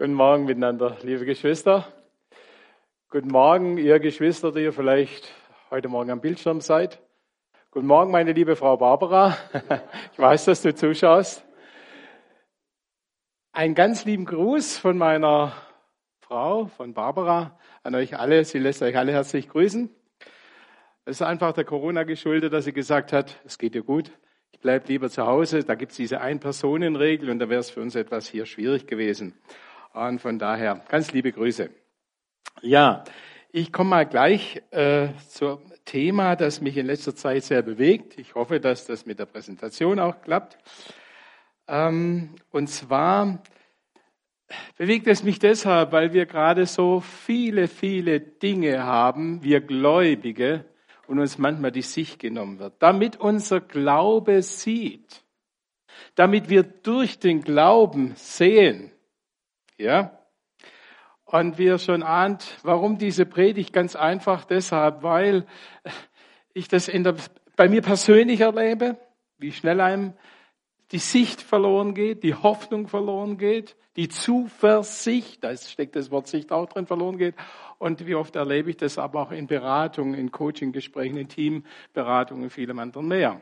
Guten 0.00 0.14
Morgen 0.14 0.44
miteinander, 0.44 0.96
liebe 1.02 1.24
Geschwister. 1.24 1.92
Guten 3.10 3.30
Morgen, 3.30 3.78
ihr 3.78 3.98
Geschwister, 3.98 4.52
die 4.52 4.60
ihr 4.60 4.72
vielleicht 4.72 5.34
heute 5.70 5.88
Morgen 5.88 6.12
am 6.12 6.20
Bildschirm 6.20 6.60
seid. 6.60 7.02
Guten 7.72 7.88
Morgen, 7.88 8.12
meine 8.12 8.30
liebe 8.30 8.54
Frau 8.54 8.76
Barbara. 8.76 9.36
Ich 10.12 10.18
weiß, 10.20 10.44
dass 10.44 10.62
du 10.62 10.72
zuschaust. 10.72 11.44
Einen 13.50 13.74
ganz 13.74 14.04
lieben 14.04 14.24
Gruß 14.24 14.78
von 14.78 14.96
meiner 14.96 15.52
Frau, 16.20 16.66
von 16.66 16.94
Barbara, 16.94 17.58
an 17.82 17.96
euch 17.96 18.16
alle. 18.16 18.44
Sie 18.44 18.60
lässt 18.60 18.82
euch 18.82 18.96
alle 18.96 19.10
herzlich 19.10 19.48
grüßen. 19.48 19.90
Es 21.06 21.16
ist 21.16 21.22
einfach 21.22 21.54
der 21.54 21.64
Corona 21.64 22.04
geschuldet, 22.04 22.52
dass 22.52 22.66
sie 22.66 22.72
gesagt 22.72 23.12
hat, 23.12 23.40
es 23.44 23.58
geht 23.58 23.74
dir 23.74 23.82
gut. 23.82 24.12
Ich 24.52 24.60
bleibe 24.60 24.86
lieber 24.86 25.10
zu 25.10 25.26
Hause. 25.26 25.64
Da 25.64 25.74
gibt 25.74 25.90
es 25.90 25.96
diese 25.96 26.20
Ein-Personen-Regel 26.20 27.30
und 27.30 27.40
da 27.40 27.48
wäre 27.48 27.58
es 27.58 27.70
für 27.70 27.82
uns 27.82 27.96
etwas 27.96 28.28
hier 28.28 28.46
schwierig 28.46 28.86
gewesen. 28.86 29.34
Und 29.92 30.20
von 30.20 30.38
daher 30.38 30.82
ganz 30.88 31.12
liebe 31.12 31.32
Grüße. 31.32 31.70
Ja, 32.62 33.04
ich 33.50 33.72
komme 33.72 33.90
mal 33.90 34.06
gleich 34.06 34.62
äh, 34.70 35.08
zum 35.28 35.60
Thema, 35.84 36.36
das 36.36 36.60
mich 36.60 36.76
in 36.76 36.86
letzter 36.86 37.14
Zeit 37.14 37.44
sehr 37.44 37.62
bewegt. 37.62 38.18
Ich 38.18 38.34
hoffe, 38.34 38.60
dass 38.60 38.86
das 38.86 39.06
mit 39.06 39.18
der 39.18 39.26
Präsentation 39.26 39.98
auch 39.98 40.20
klappt. 40.20 40.58
Ähm, 41.66 42.34
und 42.50 42.68
zwar 42.68 43.42
bewegt 44.76 45.06
es 45.06 45.22
mich 45.22 45.38
deshalb, 45.38 45.92
weil 45.92 46.12
wir 46.12 46.26
gerade 46.26 46.66
so 46.66 47.00
viele, 47.00 47.68
viele 47.68 48.20
Dinge 48.20 48.84
haben, 48.84 49.42
wir 49.42 49.60
Gläubige, 49.60 50.64
und 51.08 51.18
uns 51.18 51.38
manchmal 51.38 51.72
die 51.72 51.82
Sicht 51.82 52.20
genommen 52.20 52.58
wird. 52.58 52.74
Damit 52.80 53.16
unser 53.16 53.60
Glaube 53.60 54.42
sieht. 54.42 55.24
Damit 56.14 56.48
wir 56.48 56.62
durch 56.62 57.18
den 57.18 57.42
Glauben 57.42 58.12
sehen. 58.14 58.92
Ja? 59.78 60.18
Und 61.24 61.58
wie 61.58 61.66
ihr 61.66 61.78
schon 61.78 62.02
ahnt, 62.02 62.58
warum 62.62 62.98
diese 62.98 63.26
Predigt? 63.26 63.72
Ganz 63.72 63.96
einfach 63.96 64.44
deshalb, 64.44 65.02
weil 65.02 65.46
ich 66.52 66.68
das 66.68 66.88
in 66.88 67.04
der, 67.04 67.16
bei 67.56 67.68
mir 67.68 67.82
persönlich 67.82 68.40
erlebe, 68.40 68.96
wie 69.38 69.52
schnell 69.52 69.80
einem 69.80 70.14
die 70.90 70.98
Sicht 70.98 71.42
verloren 71.42 71.94
geht, 71.94 72.22
die 72.22 72.34
Hoffnung 72.34 72.88
verloren 72.88 73.36
geht, 73.36 73.76
die 73.96 74.08
Zuversicht, 74.08 75.44
da 75.44 75.56
steckt 75.56 75.96
das 75.96 76.10
Wort 76.10 76.28
Sicht 76.28 76.50
auch 76.52 76.66
drin, 76.66 76.86
verloren 76.86 77.18
geht. 77.18 77.34
Und 77.78 78.06
wie 78.06 78.14
oft 78.14 78.36
erlebe 78.36 78.70
ich 78.70 78.76
das 78.76 78.96
aber 78.96 79.20
auch 79.20 79.32
in 79.32 79.46
Beratungen, 79.46 80.14
in 80.14 80.30
Coaching-Gesprächen, 80.30 81.16
in 81.16 81.28
Teamberatungen, 81.28 82.48
vielem 82.48 82.78
anderen 82.78 83.08
mehr. 83.08 83.40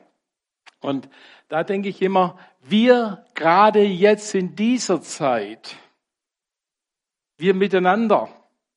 Und 0.80 1.08
da 1.48 1.62
denke 1.62 1.88
ich 1.88 2.02
immer, 2.02 2.38
wir 2.62 3.24
gerade 3.34 3.82
jetzt 3.82 4.34
in 4.34 4.56
dieser 4.56 5.00
Zeit, 5.02 5.76
wir 7.36 7.54
miteinander, 7.54 8.28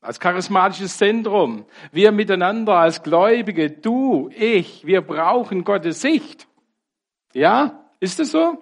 als 0.02 0.20
charismatisches 0.20 0.98
Zentrum, 0.98 1.66
wir 1.92 2.12
miteinander 2.12 2.76
als 2.76 3.04
Gläubige, 3.04 3.70
du, 3.70 4.30
ich, 4.34 4.86
wir 4.86 5.02
brauchen 5.02 5.64
Gottes 5.64 6.02
Sicht. 6.02 6.48
Ja, 7.34 7.84
ist 8.00 8.20
es 8.20 8.32
so? 8.32 8.58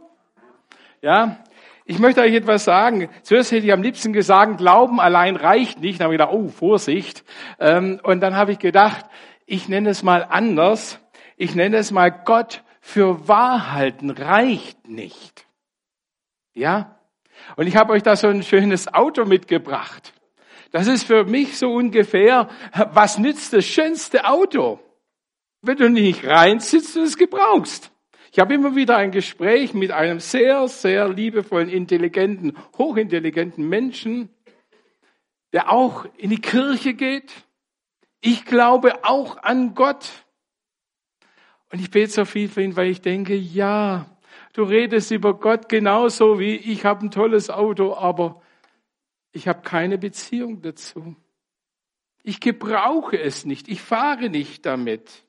Ja, 1.02 1.38
ich 1.86 2.00
möchte 2.00 2.22
euch 2.22 2.34
etwas 2.34 2.66
sagen. 2.66 3.10
Zuerst 3.22 3.52
hätte 3.52 3.66
ich 3.66 3.72
am 3.72 3.82
liebsten 3.82 4.12
gesagt, 4.12 4.58
Glauben 4.58 5.00
allein 5.00 5.38
reicht 5.38 5.80
nicht. 5.80 6.00
Dann 6.00 6.06
habe 6.06 6.16
ich 6.16 6.20
gedacht, 6.20 6.34
oh, 6.34 6.50
Vorsicht. 6.50 7.24
Ähm, 7.60 8.02
und 8.04 8.20
dann 8.20 8.36
habe 8.36 8.52
ich 8.52 8.60
gedacht, 8.60 9.06
ich 9.46 9.70
nenne 9.70 9.90
es 9.90 10.04
mal 10.04 10.26
anders. 10.28 11.00
Ich 11.38 11.56
nenne 11.56 11.78
es 11.78 11.92
mal 11.92 12.10
Gott 12.12 12.64
für 12.82 13.28
Wahrhalten 13.28 14.10
reicht 14.10 14.88
nicht. 14.88 15.46
Ja? 16.54 16.97
Und 17.56 17.68
ich 17.68 17.76
habe 17.76 17.94
euch 17.94 18.04
da 18.04 18.16
so 18.16 18.28
ein 18.28 18.44
schönes 18.44 18.94
Auto 18.94 19.26
mitgebracht. 19.26 20.14
Das 20.72 20.88
ist 20.88 21.04
für 21.04 21.24
mich 21.24 21.58
so 21.58 21.74
ungefähr, 21.74 22.50
was 22.92 23.18
nützt 23.18 23.54
das 23.54 23.66
schönste 23.66 24.26
Auto, 24.26 24.80
wenn 25.62 25.78
du 25.78 25.90
nicht 25.90 26.26
reinsitzt 26.26 26.98
und 26.98 27.04
es 27.04 27.18
gebrauchst? 27.18 27.92
Ich 28.32 28.40
habe 28.40 28.54
immer 28.54 28.76
wieder 28.76 28.98
ein 28.98 29.12
Gespräch 29.12 29.74
mit 29.74 29.92
einem 29.92 30.20
sehr, 30.20 30.68
sehr 30.68 31.10
liebevollen, 31.10 31.70
intelligenten, 31.70 32.58
hochintelligenten 32.78 33.68
Menschen, 33.68 34.30
der 35.54 35.72
auch 35.72 36.06
in 36.18 36.30
die 36.30 36.42
Kirche 36.42 36.94
geht. 36.94 37.32
Ich 38.20 38.46
glaube 38.46 39.06
auch 39.06 39.38
an 39.38 39.74
Gott. 39.74 40.10
Und 41.72 41.80
ich 41.80 41.90
bete 41.90 42.12
so 42.12 42.26
viel 42.26 42.50
für 42.50 42.62
ihn, 42.62 42.76
weil 42.76 42.90
ich 42.90 43.02
denke, 43.02 43.36
ja, 43.36 44.06
Du 44.54 44.64
redest 44.64 45.12
über 45.12 45.34
Gott 45.34 45.70
genauso 45.70 46.40
wie 46.40 46.56
ich 46.56 46.86
habe 46.86 47.06
ein 47.06 47.12
tolles 47.12 47.50
Auto, 47.50 47.94
aber 47.96 48.42
ich 49.32 49.48
habe 49.48 49.62
keine 49.62 49.98
Beziehung 49.98 50.62
dazu. 50.62 51.16
Ich 52.24 52.40
gebrauche 52.40 53.20
es 53.20 53.46
nicht. 53.46 53.68
Ich 53.68 53.82
fahre 53.82 54.30
nicht 54.30 54.66
damit. 54.66 55.24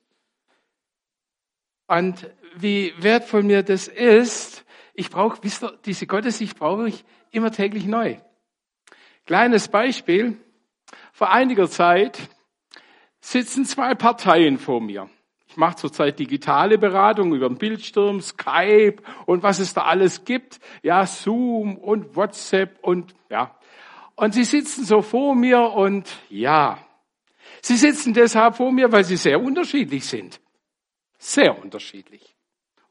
Und 1.87 2.29
wie 2.55 2.93
wertvoll 2.97 3.43
mir 3.43 3.63
das 3.63 3.87
ist, 3.87 4.65
ich 4.93 5.09
brauche, 5.09 5.41
wisst 5.43 5.63
ihr, 5.63 5.77
diese 5.85 6.07
Gottesdienst 6.07 6.57
brauche 6.57 6.89
ich 6.89 7.05
immer 7.31 7.51
täglich 7.51 7.85
neu. 7.85 8.17
Kleines 9.25 9.67
Beispiel. 9.67 10.37
Vor 11.13 11.31
einiger 11.31 11.69
Zeit 11.69 12.19
sitzen 13.21 13.65
zwei 13.65 13.95
Parteien 13.95 14.57
vor 14.57 14.81
mir. 14.81 15.09
Ich 15.49 15.57
mache 15.57 15.77
zurzeit 15.77 16.19
digitale 16.19 16.77
Beratung 16.77 17.33
über 17.33 17.49
den 17.49 17.57
Bildschirm, 17.57 18.21
Skype 18.21 18.97
und 19.25 19.41
was 19.41 19.57
es 19.57 19.73
da 19.73 19.81
alles 19.81 20.23
gibt. 20.23 20.59
Ja, 20.83 21.07
Zoom 21.07 21.75
und 21.75 22.15
WhatsApp 22.15 22.77
und 22.83 23.15
ja. 23.29 23.55
Und 24.15 24.35
sie 24.35 24.43
sitzen 24.43 24.85
so 24.85 25.01
vor 25.01 25.33
mir 25.33 25.59
und 25.61 26.07
ja, 26.29 26.77
sie 27.61 27.77
sitzen 27.77 28.13
deshalb 28.13 28.57
vor 28.57 28.71
mir, 28.71 28.91
weil 28.91 29.03
sie 29.03 29.17
sehr 29.17 29.41
unterschiedlich 29.41 30.05
sind. 30.05 30.39
Sehr 31.17 31.57
unterschiedlich. 31.61 32.35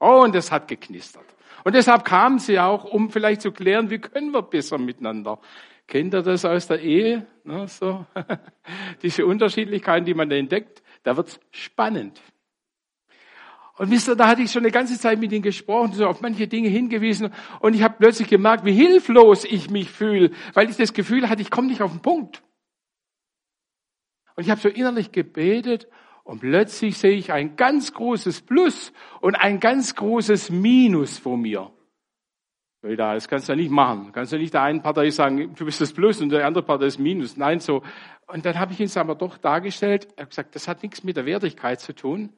Oh, 0.01 0.23
und 0.25 0.35
es 0.35 0.51
hat 0.51 0.67
geknistert. 0.67 1.27
Und 1.63 1.75
deshalb 1.75 2.05
kamen 2.05 2.41
sie 2.41 2.59
auch, 2.59 2.85
um 2.85 3.11
vielleicht 3.11 3.43
zu 3.43 3.53
klären, 3.53 3.89
wie 3.91 3.99
können 3.99 4.33
wir 4.33 4.43
besser 4.43 4.79
miteinander. 4.79 5.39
Kennt 5.87 6.13
ihr 6.13 6.23
das 6.23 6.45
aus 6.45 6.67
der 6.67 6.81
Ehe? 6.81 7.27
Ne, 7.45 7.69
so. 7.69 8.05
Diese 9.03 9.25
Unterschiedlichkeiten, 9.27 10.07
die 10.07 10.15
man 10.15 10.31
entdeckt, 10.31 10.83
da 11.05 11.17
wird's 11.17 11.39
spannend. 11.51 12.21
Und 13.78 13.91
wisst 13.91 14.09
ihr, 14.09 14.16
da 14.16 14.27
hatte 14.27 14.43
ich 14.43 14.50
schon 14.50 14.65
eine 14.65 14.72
ganze 14.72 14.99
Zeit 14.99 15.21
mit 15.21 15.33
ihnen 15.33 15.43
gesprochen, 15.43 15.93
so 15.93 16.06
auf 16.06 16.21
manche 16.21 16.49
Dinge 16.49 16.69
hingewiesen 16.69 17.33
und 17.61 17.75
ich 17.75 17.83
habe 17.83 17.94
plötzlich 17.99 18.28
gemerkt, 18.28 18.65
wie 18.65 18.72
hilflos 18.72 19.44
ich 19.44 19.71
mich 19.71 19.89
fühle, 19.91 20.33
weil 20.53 20.69
ich 20.69 20.77
das 20.77 20.93
Gefühl 20.93 21.28
hatte, 21.28 21.43
ich 21.43 21.50
komme 21.50 21.69
nicht 21.69 21.81
auf 21.81 21.93
den 21.93 22.03
Punkt. 22.03 22.43
Und 24.34 24.44
ich 24.44 24.50
habe 24.50 24.61
so 24.61 24.69
innerlich 24.69 25.12
gebetet 25.12 25.88
und 26.25 26.41
plötzlich 26.41 26.99
sehe 26.99 27.17
ich 27.17 27.33
ein 27.33 27.56
ganz 27.56 27.94
großes 27.94 28.43
Plus 28.43 28.93
und 29.21 29.37
ein 29.37 29.61
ganz 29.61 29.94
großes 29.94 30.50
Minus 30.50 31.19
vor 31.19 31.37
mir. 31.37 31.71
Das 32.83 33.28
kannst 33.28 33.49
du 33.49 33.56
nicht 33.56 33.71
machen. 33.71 34.06
Du 34.06 34.12
kannst 34.12 34.33
ja 34.33 34.38
nicht 34.38 34.55
der 34.55 34.62
einen 34.62 34.83
Partei 34.83 35.11
sagen, 35.11 35.55
du 35.55 35.65
bist 35.65 35.81
das 35.81 35.93
Plus 35.93 36.21
und 36.21 36.31
der 36.31 36.47
andere 36.47 36.65
Partei 36.65 36.87
ist 36.87 36.99
Minus. 36.99 37.37
Nein, 37.37 37.61
so. 37.61 37.83
Und 38.27 38.44
dann 38.44 38.59
habe 38.59 38.72
ich 38.72 38.81
ihn 38.81 38.91
aber 38.97 39.15
doch 39.15 39.38
dargestellt, 39.38 40.09
er 40.17 40.22
hat 40.22 40.31
gesagt, 40.31 40.55
das 40.55 40.69
hat 40.69 40.83
nichts 40.83 41.03
mit 41.03 41.17
der 41.17 41.27
Wertigkeit 41.27 41.81
zu 41.81 41.94
tun, 41.94 42.33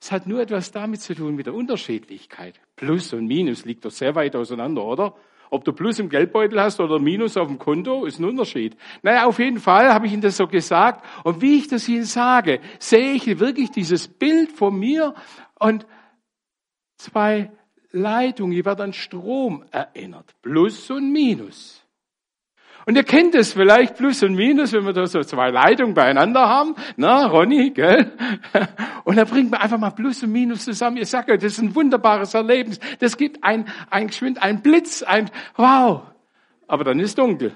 es 0.00 0.10
hat 0.10 0.26
nur 0.26 0.40
etwas 0.40 0.72
damit 0.72 1.02
zu 1.02 1.14
tun 1.14 1.34
mit 1.34 1.46
der 1.46 1.54
Unterschiedlichkeit. 1.54 2.60
Plus 2.76 3.12
und 3.12 3.26
Minus 3.26 3.64
liegt 3.66 3.84
doch 3.84 3.90
sehr 3.90 4.14
weit 4.14 4.34
auseinander, 4.34 4.82
oder? 4.82 5.14
Ob 5.50 5.64
du 5.64 5.72
Plus 5.72 5.98
im 5.98 6.08
Geldbeutel 6.08 6.60
hast 6.60 6.80
oder 6.80 6.98
Minus 6.98 7.36
auf 7.36 7.48
dem 7.48 7.58
Konto, 7.58 8.06
ist 8.06 8.18
ein 8.18 8.24
Unterschied. 8.24 8.76
Naja, 9.02 9.26
auf 9.26 9.38
jeden 9.38 9.58
Fall 9.58 9.92
habe 9.92 10.06
ich 10.06 10.12
Ihnen 10.12 10.22
das 10.22 10.36
so 10.36 10.46
gesagt. 10.46 11.04
Und 11.24 11.42
wie 11.42 11.58
ich 11.58 11.68
das 11.68 11.88
Ihnen 11.88 12.04
sage, 12.04 12.60
sehe 12.78 13.12
ich 13.12 13.38
wirklich 13.40 13.70
dieses 13.70 14.08
Bild 14.08 14.52
von 14.52 14.78
mir 14.78 15.14
und 15.58 15.86
zwei 16.96 17.50
Leitungen, 17.90 18.52
die 18.52 18.64
werden 18.64 18.80
an 18.82 18.92
Strom 18.92 19.64
erinnert. 19.70 20.34
Plus 20.40 20.90
und 20.90 21.12
Minus. 21.12 21.79
Und 22.90 22.96
ihr 22.96 23.04
kennt 23.04 23.36
es 23.36 23.52
vielleicht, 23.52 23.96
Plus 23.98 24.20
und 24.24 24.34
Minus, 24.34 24.72
wenn 24.72 24.84
wir 24.84 24.92
da 24.92 25.06
so 25.06 25.20
zwei 25.20 25.50
Leitungen 25.50 25.94
beieinander 25.94 26.48
haben. 26.48 26.74
Na, 26.96 27.24
Ronny, 27.28 27.70
gell? 27.70 28.10
Und 29.04 29.14
da 29.14 29.22
bringt 29.22 29.52
man 29.52 29.60
einfach 29.60 29.78
mal 29.78 29.90
Plus 29.90 30.24
und 30.24 30.32
Minus 30.32 30.64
zusammen. 30.64 31.04
Sage 31.04 31.34
euch, 31.34 31.38
das 31.38 31.52
ist 31.52 31.60
ein 31.60 31.76
wunderbares 31.76 32.34
Erlebnis. 32.34 32.80
Das 32.98 33.16
gibt 33.16 33.44
ein, 33.44 33.66
ein 33.90 34.08
Geschwind, 34.08 34.42
ein 34.42 34.60
Blitz, 34.60 35.04
ein, 35.04 35.30
wow. 35.54 36.02
Aber 36.66 36.82
dann 36.82 36.98
ist 36.98 37.16
dunkel. 37.16 37.54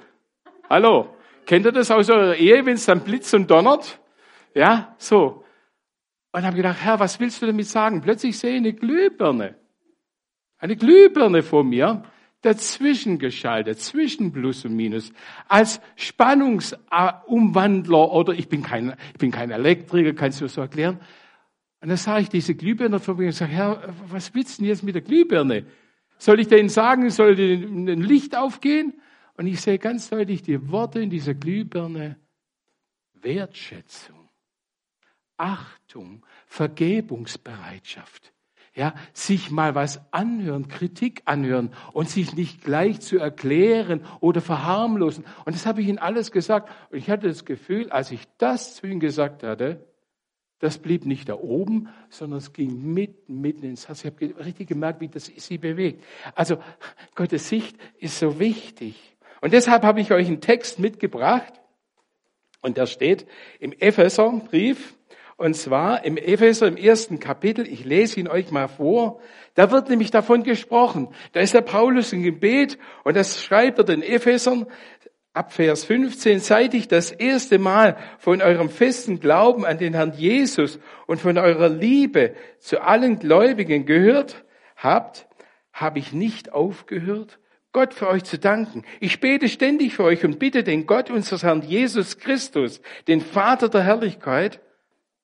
Hallo. 0.70 1.08
Kennt 1.46 1.66
ihr 1.66 1.72
das 1.72 1.90
aus 1.90 2.08
eurer 2.10 2.36
Ehe, 2.36 2.64
wenn 2.64 2.74
es 2.74 2.86
dann 2.86 3.00
blitzt 3.00 3.34
und 3.34 3.50
donnert? 3.50 3.98
Ja, 4.54 4.94
so. 4.98 5.42
Und 6.30 6.44
habe 6.44 6.54
gedacht, 6.54 6.78
Herr, 6.80 7.00
was 7.00 7.18
willst 7.18 7.42
du 7.42 7.46
damit 7.46 7.66
sagen? 7.66 8.02
Plötzlich 8.02 8.38
sehe 8.38 8.52
ich 8.52 8.58
eine 8.58 8.72
Glühbirne. 8.72 9.56
Eine 10.58 10.76
Glühbirne 10.76 11.42
vor 11.42 11.64
mir 11.64 12.04
dazwischen 12.44 13.18
geschaltet, 13.18 13.80
zwischen 13.80 14.32
Plus 14.32 14.64
und 14.64 14.76
Minus, 14.76 15.12
als 15.48 15.80
Spannungsumwandler 15.96 18.12
oder 18.12 18.34
ich 18.34 18.48
bin 18.48 18.62
kein, 18.62 18.94
ich 19.12 19.18
bin 19.18 19.30
kein 19.30 19.50
Elektriker, 19.50 20.12
kannst 20.12 20.40
du 20.40 20.44
das 20.44 20.54
so 20.54 20.60
erklären? 20.60 21.00
Und 21.80 21.88
dann 21.88 21.96
sah 21.96 22.18
ich 22.18 22.28
diese 22.28 22.54
Glühbirne 22.54 23.00
vor 23.00 23.14
mir 23.14 23.26
und 23.26 23.32
sage, 23.32 23.52
Herr, 23.52 23.94
was 24.08 24.34
willst 24.34 24.58
du 24.58 24.62
denn 24.62 24.68
jetzt 24.68 24.82
mit 24.82 24.94
der 24.94 25.02
Glühbirne? 25.02 25.64
Soll 26.18 26.40
ich 26.40 26.48
denen 26.48 26.68
sagen, 26.68 27.08
soll 27.10 27.36
ein 27.36 28.02
Licht 28.02 28.36
aufgehen? 28.36 28.94
Und 29.36 29.46
ich 29.46 29.60
sehe 29.60 29.78
ganz 29.78 30.10
deutlich 30.10 30.42
die 30.42 30.70
Worte 30.70 31.00
in 31.00 31.10
dieser 31.10 31.34
Glühbirne. 31.34 32.16
Wertschätzung, 33.14 34.28
Achtung, 35.38 36.24
Vergebungsbereitschaft. 36.46 38.33
Ja, 38.76 38.94
sich 39.12 39.52
mal 39.52 39.76
was 39.76 40.00
anhören, 40.12 40.66
Kritik 40.66 41.22
anhören 41.26 41.70
und 41.92 42.10
sich 42.10 42.34
nicht 42.34 42.64
gleich 42.64 43.00
zu 43.00 43.18
erklären 43.18 44.04
oder 44.18 44.40
verharmlosen. 44.40 45.24
Und 45.44 45.54
das 45.54 45.64
habe 45.64 45.80
ich 45.80 45.86
Ihnen 45.86 45.98
alles 45.98 46.32
gesagt. 46.32 46.68
Und 46.90 46.98
ich 46.98 47.08
hatte 47.08 47.28
das 47.28 47.44
Gefühl, 47.44 47.90
als 47.90 48.10
ich 48.10 48.20
das 48.38 48.74
zu 48.74 48.88
Ihnen 48.88 48.98
gesagt 48.98 49.44
hatte, 49.44 49.86
das 50.58 50.78
blieb 50.78 51.04
nicht 51.04 51.28
da 51.28 51.34
oben, 51.34 51.88
sondern 52.08 52.38
es 52.38 52.52
ging 52.52 52.94
mitten, 52.94 53.40
mitten 53.40 53.64
ins 53.64 53.86
Herz. 53.86 54.04
Ich 54.04 54.10
habe 54.10 54.44
richtig 54.44 54.68
gemerkt, 54.68 55.00
wie 55.00 55.08
das 55.08 55.26
sie 55.26 55.58
bewegt. 55.58 56.02
Also 56.34 56.56
Gottes 57.14 57.48
Sicht 57.48 57.76
ist 57.98 58.18
so 58.18 58.38
wichtig. 58.38 59.14
Und 59.40 59.52
deshalb 59.52 59.82
habe 59.82 60.00
ich 60.00 60.10
euch 60.10 60.26
einen 60.26 60.40
Text 60.40 60.78
mitgebracht. 60.78 61.52
Und 62.62 62.78
der 62.78 62.86
steht 62.86 63.26
im 63.60 63.72
Epheserbrief. 63.72 64.93
Und 65.36 65.54
zwar 65.56 66.04
im 66.04 66.16
Epheser 66.16 66.68
im 66.68 66.76
ersten 66.76 67.18
Kapitel. 67.18 67.66
Ich 67.66 67.84
lese 67.84 68.20
ihn 68.20 68.28
euch 68.28 68.50
mal 68.50 68.68
vor. 68.68 69.20
Da 69.54 69.70
wird 69.70 69.88
nämlich 69.88 70.10
davon 70.10 70.42
gesprochen. 70.42 71.08
Da 71.32 71.40
ist 71.40 71.54
der 71.54 71.62
Paulus 71.62 72.12
im 72.12 72.22
Gebet 72.22 72.78
und 73.02 73.16
das 73.16 73.42
schreibt 73.42 73.78
er 73.78 73.84
den 73.84 74.02
Ephesern 74.02 74.66
ab 75.32 75.52
Vers 75.52 75.84
15, 75.84 76.38
seit 76.38 76.74
ich 76.74 76.86
das 76.86 77.10
erste 77.10 77.58
Mal 77.58 77.96
von 78.18 78.40
eurem 78.40 78.70
festen 78.70 79.18
Glauben 79.18 79.66
an 79.66 79.78
den 79.78 79.92
Herrn 79.92 80.12
Jesus 80.12 80.78
und 81.06 81.20
von 81.20 81.36
eurer 81.36 81.68
Liebe 81.68 82.34
zu 82.60 82.80
allen 82.80 83.18
Gläubigen 83.18 83.84
gehört 83.84 84.44
habt, 84.76 85.26
habe 85.72 85.98
ich 85.98 86.12
nicht 86.12 86.52
aufgehört, 86.52 87.40
Gott 87.72 87.94
für 87.94 88.08
euch 88.08 88.22
zu 88.22 88.38
danken. 88.38 88.84
Ich 89.00 89.18
bete 89.18 89.48
ständig 89.48 89.94
für 89.94 90.04
euch 90.04 90.24
und 90.24 90.38
bitte 90.38 90.62
den 90.62 90.86
Gott 90.86 91.10
unseres 91.10 91.42
Herrn 91.42 91.62
Jesus 91.62 92.18
Christus, 92.18 92.80
den 93.08 93.20
Vater 93.20 93.68
der 93.68 93.82
Herrlichkeit, 93.82 94.60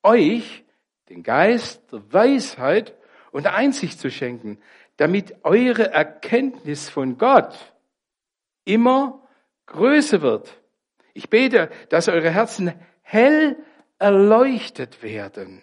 euch 0.03 0.65
den 1.09 1.23
Geist 1.23 1.93
der 1.93 2.13
Weisheit 2.13 2.95
und 3.33 3.47
Einsicht 3.47 3.99
zu 3.99 4.11
schenken, 4.11 4.59
damit 4.97 5.45
eure 5.45 5.91
Erkenntnis 5.93 6.89
von 6.89 7.19
Gott 7.19 7.75
immer 8.65 9.27
größer 9.67 10.23
wird. 10.23 10.61
Ich 11.15 11.31
bete, 11.31 11.71
dass 11.89 12.09
eure 12.09 12.31
Herzen 12.31 12.73
hell 13.03 13.57
erleuchtet 13.99 15.03
werden, 15.03 15.63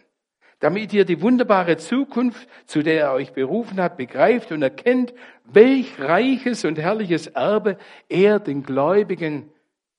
damit 0.60 0.94
ihr 0.94 1.06
die 1.06 1.22
wunderbare 1.22 1.78
Zukunft, 1.78 2.48
zu 2.66 2.84
der 2.84 3.00
er 3.00 3.14
euch 3.14 3.34
berufen 3.34 3.80
hat, 3.82 3.98
begreift 3.98 4.52
und 4.52 4.62
erkennt, 4.62 5.14
welch 5.46 6.00
reiches 6.00 6.66
und 6.66 6.78
herrliches 6.78 7.28
Erbe 7.28 7.78
er 8.10 8.40
den 8.40 8.64
Gläubigen 8.64 9.52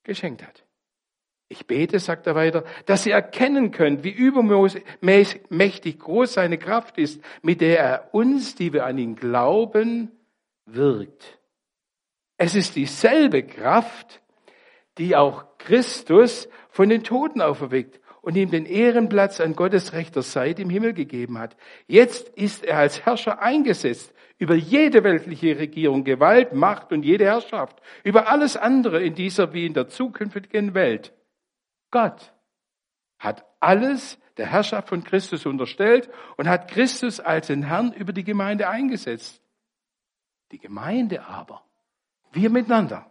geschenkt 0.03 0.43
hat. 0.43 0.65
Ich 1.51 1.65
bete, 1.65 1.97
sagt 1.97 2.27
er 2.27 2.35
weiter, 2.35 2.63
dass 2.85 3.07
ihr 3.07 3.13
erkennen 3.13 3.71
könnt, 3.71 4.03
wie 4.03 4.11
übermächtig 4.11 5.97
groß 5.97 6.33
seine 6.33 6.59
Kraft 6.59 6.99
ist, 6.99 7.23
mit 7.41 7.61
der 7.61 7.79
er 7.79 8.13
uns, 8.13 8.53
die 8.53 8.71
wir 8.71 8.85
an 8.85 8.99
ihn 8.99 9.15
glauben, 9.15 10.11
wirkt. 10.67 11.39
Es 12.37 12.53
ist 12.53 12.75
dieselbe 12.75 13.41
Kraft, 13.41 14.21
die 14.99 15.15
auch 15.15 15.57
Christus 15.57 16.47
von 16.69 16.87
den 16.89 17.03
Toten 17.03 17.41
auferweckt 17.41 17.99
und 18.21 18.37
ihm 18.37 18.51
den 18.51 18.67
Ehrenplatz 18.67 19.41
an 19.41 19.55
Gottes 19.55 19.93
rechter 19.93 20.21
Seite 20.21 20.61
im 20.61 20.69
Himmel 20.69 20.93
gegeben 20.93 21.39
hat. 21.39 21.57
Jetzt 21.87 22.29
ist 22.29 22.63
er 22.63 22.77
als 22.77 23.05
Herrscher 23.05 23.41
eingesetzt 23.41 24.13
über 24.37 24.53
jede 24.53 25.03
weltliche 25.03 25.57
Regierung, 25.57 26.03
Gewalt, 26.03 26.53
Macht 26.53 26.91
und 26.91 27.03
jede 27.03 27.25
Herrschaft, 27.25 27.81
über 28.03 28.29
alles 28.29 28.55
andere 28.55 29.01
in 29.01 29.15
dieser 29.15 29.51
wie 29.53 29.65
in 29.65 29.73
der 29.73 29.87
zukünftigen 29.87 30.75
Welt. 30.75 31.11
Gott 31.91 32.33
hat 33.17 33.45
alles 33.59 34.19
der 34.37 34.47
Herrschaft 34.47 34.89
von 34.89 35.03
Christus 35.03 35.45
unterstellt 35.45 36.09
und 36.37 36.47
hat 36.47 36.69
Christus 36.69 37.19
als 37.19 37.47
den 37.47 37.63
Herrn 37.63 37.91
über 37.93 38.13
die 38.13 38.23
Gemeinde 38.23 38.69
eingesetzt. 38.69 39.43
Die 40.51 40.59
Gemeinde 40.59 41.25
aber 41.25 41.69
wir 42.31 42.49
miteinander. 42.49 43.09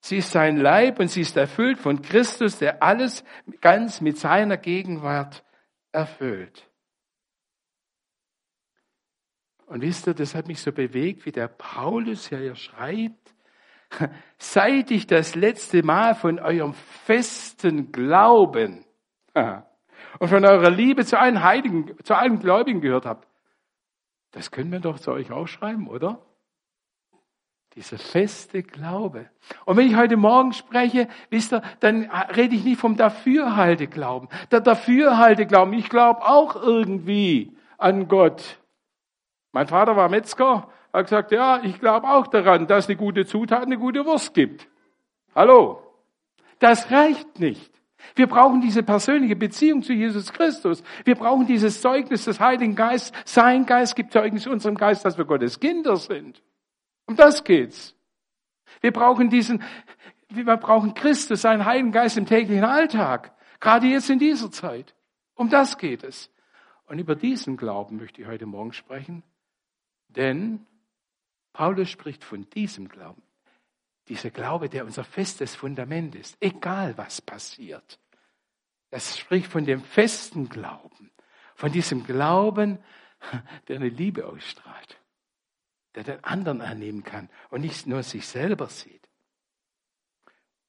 Sie 0.00 0.18
ist 0.18 0.32
sein 0.32 0.56
Leib 0.56 0.98
und 0.98 1.08
sie 1.08 1.22
ist 1.22 1.36
erfüllt 1.36 1.78
von 1.78 2.02
Christus, 2.02 2.58
der 2.58 2.82
alles 2.82 3.24
ganz 3.60 4.00
mit 4.00 4.18
seiner 4.18 4.56
Gegenwart 4.56 5.44
erfüllt. 5.92 6.68
Und 9.66 9.80
wisst 9.80 10.06
ihr, 10.06 10.14
das 10.14 10.34
hat 10.34 10.46
mich 10.46 10.60
so 10.60 10.72
bewegt, 10.72 11.24
wie 11.24 11.32
der 11.32 11.48
Paulus 11.48 12.28
hier 12.28 12.54
schreibt, 12.54 13.34
seit 14.38 14.90
ich 14.90 15.06
das 15.06 15.34
letzte 15.34 15.82
Mal 15.82 16.14
von 16.14 16.38
eurem 16.38 16.74
festen 16.74 17.92
Glauben 17.92 18.84
und 20.18 20.28
von 20.28 20.44
eurer 20.44 20.70
Liebe 20.70 21.04
zu 21.04 21.18
allen 21.18 21.42
Heiligen, 21.42 21.94
zu 22.02 22.14
allen 22.14 22.40
Gläubigen 22.40 22.80
gehört 22.80 23.06
habe. 23.06 23.26
Das 24.32 24.50
können 24.50 24.72
wir 24.72 24.80
doch 24.80 24.98
zu 24.98 25.12
euch 25.12 25.30
auch 25.30 25.46
schreiben, 25.46 25.88
oder? 25.88 26.20
Dieser 27.76 27.98
feste 27.98 28.62
Glaube. 28.62 29.30
Und 29.64 29.76
wenn 29.76 29.88
ich 29.88 29.96
heute 29.96 30.16
Morgen 30.16 30.52
spreche, 30.52 31.08
wisst 31.30 31.52
ihr, 31.52 31.62
dann 31.80 32.08
rede 32.36 32.54
ich 32.54 32.64
nicht 32.64 32.80
vom 32.80 32.96
Dafürhalteglauben. 32.96 34.28
Der 34.52 34.60
Dafürhalteglauben, 34.60 35.74
ich 35.74 35.88
glaube 35.88 36.24
auch 36.24 36.54
irgendwie 36.54 37.56
an 37.78 38.06
Gott. 38.06 38.58
Mein 39.52 39.66
Vater 39.66 39.96
war 39.96 40.08
Metzger, 40.08 40.68
hat 40.94 41.06
gesagt, 41.06 41.32
ja, 41.32 41.60
ich 41.62 41.80
glaube 41.80 42.08
auch 42.08 42.28
daran, 42.28 42.66
dass 42.66 42.88
eine 42.88 42.96
gute 42.96 43.26
Zutat 43.26 43.64
eine 43.64 43.78
gute 43.78 44.06
Wurst 44.06 44.32
gibt. 44.32 44.68
Hallo? 45.34 45.82
Das 46.60 46.90
reicht 46.90 47.40
nicht. 47.40 47.72
Wir 48.14 48.26
brauchen 48.28 48.60
diese 48.60 48.82
persönliche 48.82 49.34
Beziehung 49.34 49.82
zu 49.82 49.92
Jesus 49.92 50.32
Christus. 50.32 50.82
Wir 51.04 51.16
brauchen 51.16 51.46
dieses 51.46 51.80
Zeugnis 51.80 52.24
des 52.26 52.38
Heiligen 52.38 52.76
Geistes. 52.76 53.12
Sein 53.24 53.66
Geist 53.66 53.96
gibt 53.96 54.12
Zeugnis 54.12 54.46
unserem 54.46 54.76
Geist, 54.76 55.04
dass 55.04 55.18
wir 55.18 55.24
Gottes 55.24 55.58
Kinder 55.58 55.96
sind. 55.96 56.42
Um 57.06 57.16
das 57.16 57.42
geht's. 57.42 57.96
Wir 58.80 58.92
brauchen 58.92 59.30
diesen, 59.30 59.62
wir 60.28 60.44
brauchen 60.56 60.94
Christus, 60.94 61.42
seinen 61.42 61.64
Heiligen 61.64 61.92
Geist 61.92 62.16
im 62.16 62.26
täglichen 62.26 62.64
Alltag. 62.64 63.34
Gerade 63.58 63.86
jetzt 63.86 64.10
in 64.10 64.18
dieser 64.18 64.50
Zeit. 64.50 64.94
Um 65.34 65.48
das 65.48 65.78
geht 65.78 66.04
es. 66.04 66.30
Und 66.86 66.98
über 66.98 67.16
diesen 67.16 67.56
Glauben 67.56 67.96
möchte 67.96 68.20
ich 68.20 68.28
heute 68.28 68.46
Morgen 68.46 68.72
sprechen. 68.72 69.22
Denn 70.08 70.66
Paulus 71.54 71.88
spricht 71.88 72.22
von 72.22 72.48
diesem 72.50 72.88
Glauben. 72.88 73.22
Dieser 74.08 74.28
Glaube, 74.28 74.68
der 74.68 74.84
unser 74.84 75.04
festes 75.04 75.54
Fundament 75.54 76.14
ist. 76.14 76.36
Egal 76.40 76.98
was 76.98 77.22
passiert. 77.22 77.98
Das 78.90 79.16
spricht 79.16 79.46
von 79.46 79.64
dem 79.64 79.82
festen 79.82 80.50
Glauben. 80.50 81.10
Von 81.54 81.72
diesem 81.72 82.04
Glauben, 82.04 82.78
der 83.68 83.76
eine 83.76 83.88
Liebe 83.88 84.26
ausstrahlt 84.26 85.00
der 85.94 86.04
den 86.04 86.24
anderen 86.24 86.60
annehmen 86.60 87.04
kann 87.04 87.28
und 87.50 87.60
nicht 87.60 87.86
nur 87.86 88.02
sich 88.02 88.26
selber 88.26 88.68
sieht. 88.68 89.08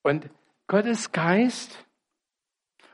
Und 0.02 0.30
Gottes 0.68 1.12
Geist, 1.12 1.86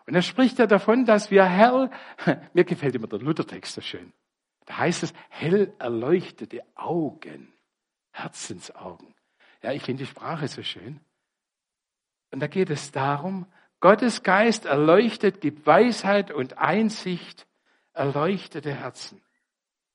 und 0.05 0.15
er 0.15 0.21
spricht 0.21 0.59
ja 0.59 0.67
davon, 0.67 1.05
dass 1.05 1.31
wir 1.31 1.45
hell, 1.45 1.89
mir 2.53 2.63
gefällt 2.63 2.95
immer 2.95 3.07
der 3.07 3.19
Luthertext 3.19 3.73
so 3.73 3.81
schön, 3.81 4.13
da 4.65 4.77
heißt 4.77 5.03
es 5.03 5.13
hell 5.29 5.73
erleuchtete 5.79 6.63
Augen, 6.75 7.53
Herzensaugen. 8.11 9.13
Ja, 9.61 9.71
ich 9.71 9.83
finde 9.83 10.03
die 10.03 10.09
Sprache 10.09 10.47
so 10.47 10.63
schön. 10.63 10.99
Und 12.31 12.39
da 12.39 12.47
geht 12.47 12.69
es 12.69 12.91
darum, 12.91 13.45
Gottes 13.79 14.23
Geist 14.23 14.65
erleuchtet, 14.65 15.41
gibt 15.41 15.65
Weisheit 15.65 16.31
und 16.31 16.57
Einsicht, 16.57 17.47
erleuchtete 17.93 18.73
Herzen. 18.73 19.21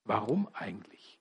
Warum 0.05 0.49
eigentlich? 0.53 1.19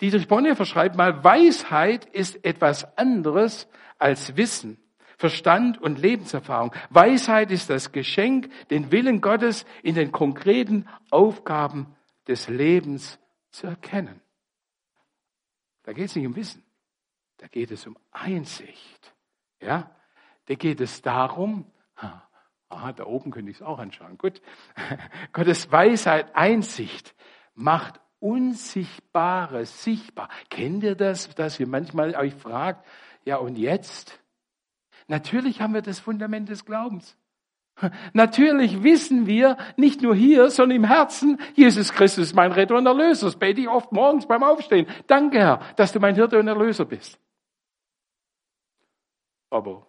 Dietrich 0.00 0.28
Bonhoeffer 0.28 0.64
schreibt 0.64 0.96
mal, 0.96 1.22
Weisheit 1.22 2.06
ist 2.06 2.44
etwas 2.44 2.96
anderes 2.96 3.68
als 3.98 4.36
Wissen, 4.36 4.78
Verstand 5.18 5.80
und 5.80 5.98
Lebenserfahrung. 5.98 6.74
Weisheit 6.88 7.50
ist 7.50 7.68
das 7.68 7.92
Geschenk, 7.92 8.50
den 8.70 8.90
Willen 8.90 9.20
Gottes 9.20 9.66
in 9.82 9.94
den 9.94 10.12
konkreten 10.12 10.88
Aufgaben 11.10 11.94
des 12.26 12.48
Lebens 12.48 13.18
zu 13.50 13.66
erkennen. 13.66 14.22
Da 15.90 15.94
geht 15.94 16.04
es 16.08 16.14
nicht 16.14 16.26
um 16.28 16.36
Wissen, 16.36 16.62
da 17.38 17.48
geht 17.48 17.72
es 17.72 17.84
um 17.84 17.98
Einsicht. 18.12 19.12
Ja, 19.60 19.90
da 20.44 20.54
geht 20.54 20.80
es 20.80 21.02
darum, 21.02 21.68
aha, 21.96 22.92
da 22.92 23.06
oben 23.06 23.32
könnte 23.32 23.50
ich 23.50 23.56
es 23.56 23.62
auch 23.62 23.80
anschauen. 23.80 24.16
Gut, 24.16 24.40
Gottes 25.32 25.72
Weisheit, 25.72 26.36
Einsicht 26.36 27.16
macht 27.54 28.00
Unsichtbares 28.20 29.82
sichtbar. 29.82 30.28
Kennt 30.48 30.84
ihr 30.84 30.94
das, 30.94 31.34
dass 31.34 31.58
ihr 31.58 31.66
manchmal 31.66 32.14
euch 32.14 32.36
fragt, 32.36 32.86
ja 33.24 33.38
und 33.38 33.58
jetzt? 33.58 34.22
Natürlich 35.08 35.60
haben 35.60 35.74
wir 35.74 35.82
das 35.82 35.98
Fundament 35.98 36.50
des 36.50 36.64
Glaubens. 36.64 37.16
Natürlich 38.12 38.82
wissen 38.82 39.26
wir, 39.26 39.56
nicht 39.76 40.02
nur 40.02 40.14
hier, 40.14 40.50
sondern 40.50 40.76
im 40.76 40.84
Herzen, 40.84 41.38
Jesus 41.54 41.92
Christus 41.92 42.28
ist 42.28 42.34
mein 42.34 42.52
Retter 42.52 42.76
und 42.76 42.86
Erlöser. 42.86 43.26
Das 43.26 43.36
bete 43.36 43.60
ich 43.60 43.68
oft 43.68 43.92
morgens 43.92 44.26
beim 44.26 44.42
Aufstehen. 44.42 44.86
Danke, 45.06 45.38
Herr, 45.38 45.60
dass 45.76 45.92
du 45.92 46.00
mein 46.00 46.14
Hirte 46.14 46.38
und 46.38 46.48
Erlöser 46.48 46.84
bist. 46.84 47.18
aber 49.50 49.86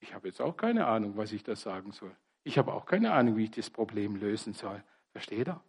ich 0.00 0.14
habe 0.14 0.28
jetzt 0.28 0.40
auch 0.40 0.56
keine 0.56 0.86
Ahnung, 0.86 1.16
was 1.16 1.32
ich 1.32 1.42
da 1.42 1.56
sagen 1.56 1.92
soll. 1.92 2.14
Ich 2.44 2.58
habe 2.58 2.72
auch 2.74 2.86
keine 2.86 3.12
Ahnung, 3.12 3.36
wie 3.36 3.44
ich 3.44 3.50
das 3.50 3.70
Problem 3.70 4.16
lösen 4.16 4.52
soll. 4.52 4.82
Versteht 5.12 5.48
er? 5.48 5.62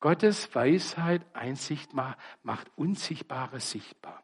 Gottes 0.00 0.54
Weisheit, 0.54 1.24
Einsicht 1.34 1.92
macht 1.92 2.70
Unsichtbares 2.76 3.70
sichtbar. 3.70 4.22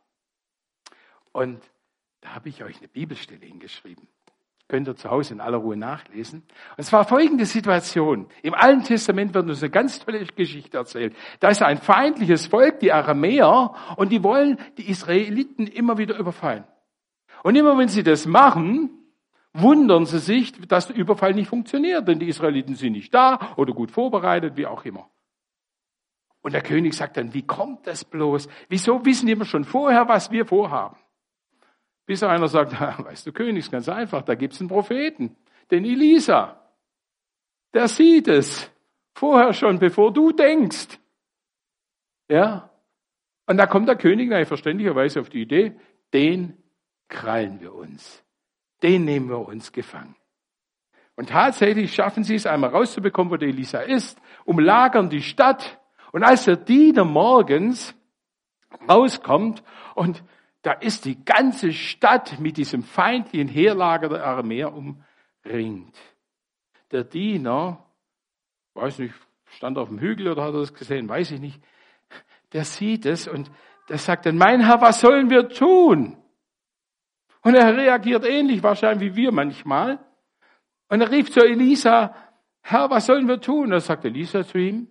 Und 1.33 1.61
da 2.21 2.35
habe 2.35 2.49
ich 2.49 2.63
euch 2.63 2.79
eine 2.79 2.89
Bibelstelle 2.89 3.45
hingeschrieben. 3.45 4.07
Könnt 4.75 4.89
ihr 4.89 4.97
zu 4.97 5.09
Hause 5.09 5.35
in 5.35 5.41
aller 5.41 5.59
Ruhe 5.59 5.77
nachlesen. 5.77 6.43
Und 6.77 6.83
zwar 6.83 7.05
folgende 7.05 7.47
Situation. 7.47 8.27
Im 8.43 8.55
Alten 8.55 8.83
Testament 8.83 9.33
wird 9.33 9.49
uns 9.49 9.63
eine 9.63 9.71
ganz 9.71 10.01
tolle 10.01 10.25
Geschichte 10.25 10.77
erzählt. 10.77 11.15
Da 11.39 11.51
ist 11.51 11.63
ein 11.63 11.79
feindliches 11.79 12.49
Volk, 12.49 12.81
die 12.81 12.93
Aramäer, 12.93 13.73
und 13.95 14.11
die 14.11 14.25
wollen 14.25 14.59
die 14.77 14.91
Israeliten 14.91 15.69
immer 15.69 15.97
wieder 15.97 16.19
überfallen. 16.19 16.65
Und 17.45 17.55
immer 17.55 17.79
wenn 17.79 17.87
sie 17.87 18.03
das 18.03 18.27
machen, 18.27 18.91
wundern 19.53 20.07
sie 20.07 20.19
sich, 20.19 20.51
dass 20.67 20.89
der 20.89 20.97
Überfall 20.97 21.35
nicht 21.35 21.51
funktioniert, 21.51 22.09
denn 22.09 22.19
die 22.19 22.27
Israeliten 22.27 22.75
sind 22.75 22.95
nicht 22.95 23.15
da 23.15 23.55
oder 23.55 23.75
gut 23.75 23.93
vorbereitet, 23.93 24.57
wie 24.57 24.67
auch 24.67 24.85
immer. 24.85 25.09
Und 26.43 26.53
der 26.53 26.63
König 26.63 26.95
sagt 26.95 27.17
dann, 27.17 27.33
wie 27.33 27.47
kommt 27.47 27.87
das 27.87 28.05
bloß? 28.05 28.49
Wieso 28.69 29.05
wissen 29.05 29.27
die 29.27 29.35
immer 29.35 29.45
schon 29.45 29.63
vorher, 29.63 30.09
was 30.09 30.33
wir 30.33 30.45
vorhaben? 30.45 30.97
Bis 32.07 32.23
einer 32.23 32.49
sagt, 32.49 32.79
weißt 33.05 33.27
du, 33.27 33.33
König, 33.33 33.71
ganz 33.71 33.89
einfach, 33.89 34.23
da 34.23 34.35
gibt's 34.35 34.61
einen 34.61 34.69
Propheten, 34.69 35.37
den 35.71 35.85
Elisa. 35.85 36.61
Der 37.73 37.89
sieht 37.89 38.29
es 38.29 38.71
vorher 39.15 39.53
schon, 39.53 39.79
bevor 39.79 40.13
du 40.13 40.33
denkst. 40.33 40.99
Ja? 42.29 42.71
Und 43.47 43.57
da 43.57 43.67
kommt 43.67 43.89
der 43.89 43.97
König 43.97 44.31
verständlicherweise 44.47 45.21
auf 45.21 45.29
die 45.29 45.43
Idee, 45.43 45.73
den 46.13 46.57
krallen 47.09 47.61
wir 47.61 47.75
uns. 47.75 48.23
Den 48.83 49.05
nehmen 49.05 49.29
wir 49.29 49.47
uns 49.47 49.73
gefangen. 49.73 50.17
Und 51.17 51.29
tatsächlich 51.29 51.95
schaffen 51.95 52.25
sie 52.25 52.35
es 52.35 52.47
einmal 52.47 52.71
rauszubekommen, 52.71 53.33
wo 53.33 53.37
der 53.37 53.49
Elisa 53.49 53.81
ist, 53.81 54.21
umlagern 54.45 55.11
die 55.11 55.23
Stadt. 55.23 55.81
Und 56.13 56.25
als 56.25 56.45
der 56.45 56.57
Diener 56.57 57.05
morgens 57.05 57.95
rauskommt 58.89 59.63
und 59.95 60.25
da 60.65 60.73
ist 60.73 61.05
die 61.05 61.23
ganze 61.23 61.75
Stadt 61.75 62.41
mit 62.41 62.57
diesem 62.57 62.83
feindlichen 62.83 63.49
Heerlager 63.49 64.09
der 64.09 64.25
Aramäer 64.25 64.73
umringt. 64.73 65.95
Der 66.91 67.05
Diener, 67.05 67.85
weiß 68.73 69.01
nicht, 69.01 69.15
stand 69.45 69.77
auf 69.77 69.89
dem 69.89 69.99
Hügel 69.99 70.29
oder 70.29 70.43
hat 70.43 70.55
er 70.55 70.61
das 70.61 70.73
gesehen, 70.73 71.07
weiß 71.07 71.33
ich 71.33 71.41
nicht, 71.41 71.63
der 72.55 72.65
sieht 72.65 73.05
es 73.05 73.29
und 73.29 73.51
der 73.91 73.99
sagt 73.99 74.25
dann, 74.25 74.39
mein 74.39 74.65
Herr, 74.65 74.81
was 74.81 75.03
sollen 75.03 75.29
wir 75.29 75.51
tun? 75.51 76.17
Und 77.43 77.55
er 77.55 77.77
reagiert 77.77 78.25
ähnlich 78.25 78.63
wahrscheinlich 78.63 79.13
wie 79.13 79.17
wir 79.17 79.33
manchmal. 79.33 79.99
Und 80.89 81.03
er 81.03 81.11
rief 81.11 81.31
zu 81.31 81.41
Elisa, 81.41 82.15
Herr, 82.63 82.89
was 82.89 83.05
sollen 83.05 83.29
wir 83.29 83.39
tun? 83.39 83.65
Und 83.65 83.71
da 83.73 83.81
sagt 83.81 84.07
Elisa 84.07 84.47
zu 84.47 84.57
ihm, 84.57 84.89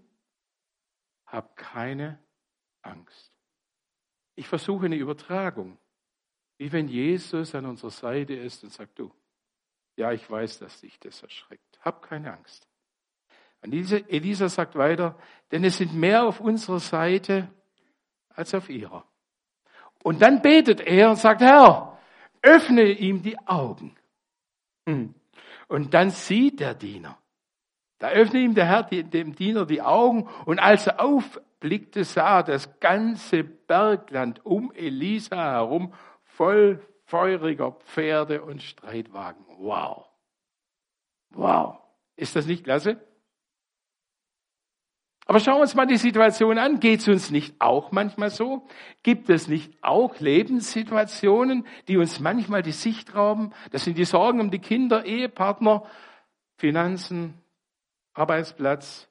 hab 1.26 1.56
keine 1.58 2.20
Angst. 2.84 3.33
Ich 4.36 4.48
versuche 4.48 4.86
eine 4.86 4.96
Übertragung. 4.96 5.78
Wie 6.58 6.72
wenn 6.72 6.88
Jesus 6.88 7.56
an 7.56 7.66
unserer 7.66 7.92
Seite 7.92 8.34
ist 8.34 8.64
und 8.64 8.72
sagt, 8.72 8.98
du, 9.00 9.12
ja, 9.96 10.12
ich 10.12 10.30
weiß, 10.30 10.60
dass 10.60 10.82
dich 10.82 11.00
das 11.00 11.22
erschreckt. 11.22 11.80
Hab 11.82 12.02
keine 12.02 12.34
Angst. 12.34 12.68
Und 13.62 13.74
Elisa 13.74 14.50
sagt 14.50 14.76
weiter, 14.76 15.18
denn 15.52 15.64
es 15.64 15.78
sind 15.78 15.94
mehr 15.94 16.26
auf 16.26 16.40
unserer 16.40 16.80
Seite 16.80 17.50
als 18.30 18.54
auf 18.54 18.70
ihrer. 18.70 19.06
Und 20.04 20.22
dann 20.22 20.42
betet 20.42 20.82
er 20.82 21.12
und 21.12 21.16
sagt, 21.16 21.42
Herr, 21.42 21.98
öffne 22.42 22.84
ihm 22.84 23.22
die 23.22 23.40
Augen. 23.48 23.96
Hm. 24.86 25.14
Und 25.68 25.94
dann 25.94 26.10
sieht 26.10 26.60
der 26.60 26.76
Diener. 26.76 27.18
Da 28.04 28.10
öffnet 28.10 28.44
ihm 28.44 28.54
der 28.54 28.66
Herr 28.66 28.84
dem 28.84 29.34
Diener 29.34 29.66
die 29.66 29.82
Augen 29.82 30.28
und 30.44 30.60
als 30.60 30.88
er 30.88 31.00
auf 31.00 31.40
blickte, 31.62 32.04
sah 32.04 32.44
das 32.44 32.82
ganze 32.82 33.46
Bergland 33.46 34.46
um 34.46 34.74
Elisa 34.74 35.38
herum 35.38 35.94
voll 36.26 36.86
feuriger 37.06 37.72
Pferde 37.72 38.42
und 38.42 38.62
Streitwagen. 38.62 39.46
Wow. 39.58 40.10
Wow. 41.30 41.78
Ist 42.18 42.36
das 42.36 42.46
nicht 42.46 42.66
klasse? 42.66 43.00
Aber 45.26 45.40
schauen 45.40 45.60
wir 45.60 45.62
uns 45.62 45.74
mal 45.74 45.88
die 45.88 45.96
Situation 45.96 46.58
an. 46.58 46.82
Geht 46.82 47.00
es 47.00 47.08
uns 47.08 47.32
nicht 47.32 47.56
auch 47.60 47.94
manchmal 47.94 48.32
so? 48.32 48.68
Gibt 49.02 49.30
es 49.30 49.48
nicht 49.48 49.82
auch 49.82 50.20
Lebenssituationen, 50.20 51.66
die 51.88 51.96
uns 51.96 52.20
manchmal 52.20 52.64
die 52.64 52.74
Sicht 52.74 53.16
rauben? 53.16 53.54
Das 53.72 53.86
sind 53.86 53.98
die 53.98 54.04
Sorgen 54.04 54.42
um 54.42 54.52
die 54.52 54.60
Kinder, 54.60 55.06
Ehepartner, 55.06 55.86
Finanzen, 56.58 57.36
Arbeitsplatz, 58.14 59.10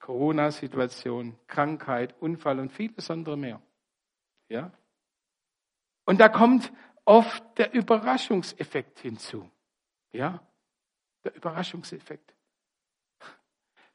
Corona-Situation, 0.00 1.38
Krankheit, 1.46 2.14
Unfall 2.20 2.60
und 2.60 2.70
vieles 2.70 3.10
andere 3.10 3.36
mehr. 3.36 3.62
Ja? 4.48 4.70
Und 6.04 6.20
da 6.20 6.28
kommt 6.28 6.72
oft 7.04 7.42
der 7.58 7.72
Überraschungseffekt 7.72 9.00
hinzu. 9.00 9.50
Ja? 10.12 10.46
Der 11.24 11.34
Überraschungseffekt. 11.34 12.33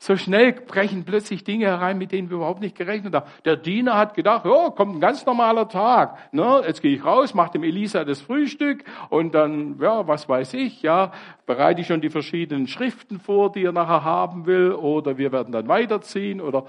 So 0.01 0.15
schnell 0.15 0.53
brechen 0.53 1.03
plötzlich 1.03 1.43
Dinge 1.43 1.65
herein, 1.65 1.97
mit 1.97 2.13
denen 2.13 2.29
wir 2.29 2.37
überhaupt 2.37 2.61
nicht 2.61 2.77
gerechnet 2.77 3.13
haben. 3.13 3.29
Der 3.43 3.57
Diener 3.57 3.97
hat 3.97 4.13
gedacht, 4.13 4.45
oh, 4.45 4.71
kommt 4.71 4.95
ein 4.95 5.01
ganz 5.01 5.25
normaler 5.25 5.67
Tag. 5.67 6.33
Ne? 6.33 6.63
Jetzt 6.65 6.81
gehe 6.81 6.95
ich 6.95 7.03
raus, 7.03 7.33
mache 7.33 7.51
dem 7.51 7.63
Elisa 7.63 8.05
das 8.05 8.21
Frühstück 8.21 8.85
und 9.09 9.35
dann, 9.35 9.77
ja, 9.81 10.07
was 10.07 10.29
weiß 10.29 10.53
ich, 10.53 10.81
ja, 10.83 11.11
bereite 11.45 11.81
ich 11.81 11.87
schon 11.87 11.99
die 11.99 12.09
verschiedenen 12.09 12.67
Schriften 12.67 13.19
vor, 13.19 13.51
die 13.51 13.65
er 13.65 13.73
nachher 13.73 14.05
haben 14.05 14.45
will, 14.45 14.71
oder 14.71 15.17
wir 15.17 15.33
werden 15.33 15.51
dann 15.51 15.67
weiterziehen, 15.67 16.39
oder 16.39 16.65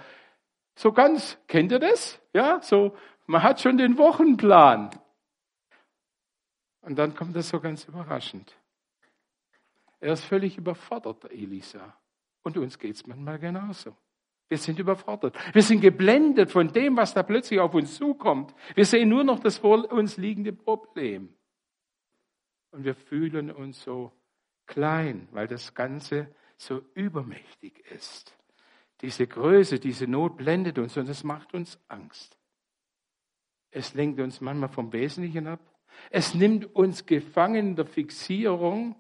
so 0.75 0.91
ganz, 0.91 1.39
kennt 1.47 1.71
ihr 1.71 1.79
das? 1.79 2.21
Ja, 2.33 2.61
so, 2.63 2.97
man 3.27 3.45
hat 3.45 3.61
schon 3.61 3.79
den 3.79 3.97
Wochenplan. 3.97 4.91
Und 6.81 6.99
dann 6.99 7.15
kommt 7.15 7.37
das 7.37 7.51
so 7.51 7.61
ganz 7.61 7.85
überraschend. 7.85 8.57
Er 10.01 10.15
ist 10.15 10.25
völlig 10.25 10.59
überfordert, 10.59 11.23
der 11.23 11.31
Elisa. 11.31 11.95
Und 12.43 12.57
uns 12.57 12.79
geht 12.79 12.97
es 12.97 13.07
manchmal 13.07 13.39
genauso. 13.39 13.97
Wir 14.49 14.59
sind 14.59 14.79
überfordert. 14.79 15.37
Wir 15.55 15.63
sind 15.63 15.81
geblendet 15.81 16.51
von 16.51 16.73
dem, 16.73 16.97
was 16.97 17.15
da 17.15 17.23
plötzlich 17.23 17.61
auf 17.61 17.73
uns 17.75 17.97
zukommt. 17.97 18.53
Wir 18.75 18.85
sehen 18.85 19.09
nur 19.09 19.23
noch 19.23 19.39
das 19.39 19.59
vor 19.59 19.91
uns 19.93 20.17
liegende 20.17 20.53
Problem. 20.53 21.33
Und 22.73 22.85
wir 22.85 22.95
fühlen 22.95 23.51
uns 23.51 23.83
so 23.83 24.13
klein, 24.67 25.29
weil 25.31 25.47
das 25.47 25.75
Ganze 25.75 26.35
so 26.57 26.83
übermächtig 26.95 27.79
ist. 27.91 28.37
Diese 29.01 29.27
Größe, 29.27 29.79
diese 29.79 30.07
Not 30.07 30.37
blendet 30.37 30.79
uns 30.79 30.97
und 30.97 31.09
es 31.09 31.25
macht 31.25 31.55
uns 31.55 31.79
Angst. 31.89 32.37
Es 33.71 33.95
lenkt 33.95 34.21
uns 34.21 34.41
manchmal 34.41 34.69
vom 34.69 34.93
Wesentlichen 34.93 35.47
ab. 35.47 35.61
Es 36.11 36.35
nimmt 36.35 36.75
uns 36.75 37.07
gefangen 37.07 37.69
in 37.71 37.77
der 37.77 37.87
Fixierung 37.87 38.97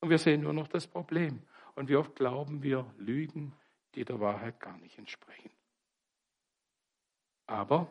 und 0.00 0.10
wir 0.10 0.18
sehen 0.18 0.42
nur 0.42 0.52
noch 0.52 0.68
das 0.68 0.86
Problem. 0.86 1.42
Und 1.74 1.88
wie 1.88 1.96
oft 1.96 2.14
glauben 2.14 2.62
wir 2.62 2.92
Lügen, 2.98 3.54
die 3.94 4.04
der 4.04 4.20
Wahrheit 4.20 4.60
gar 4.60 4.76
nicht 4.78 4.98
entsprechen. 4.98 5.50
Aber 7.46 7.88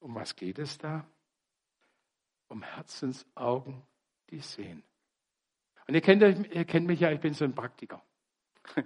um 0.00 0.14
was 0.14 0.34
geht 0.36 0.58
es 0.58 0.78
da? 0.78 1.04
Um 2.48 2.62
Herzensaugen, 2.62 3.82
die 4.30 4.40
sehen. 4.40 4.82
Und 5.86 5.94
ihr 5.94 6.00
kennt, 6.00 6.22
ihr 6.22 6.64
kennt 6.64 6.86
mich 6.86 7.00
ja, 7.00 7.10
ich 7.10 7.20
bin 7.20 7.34
so 7.34 7.44
ein 7.44 7.54
Praktiker. 7.54 8.02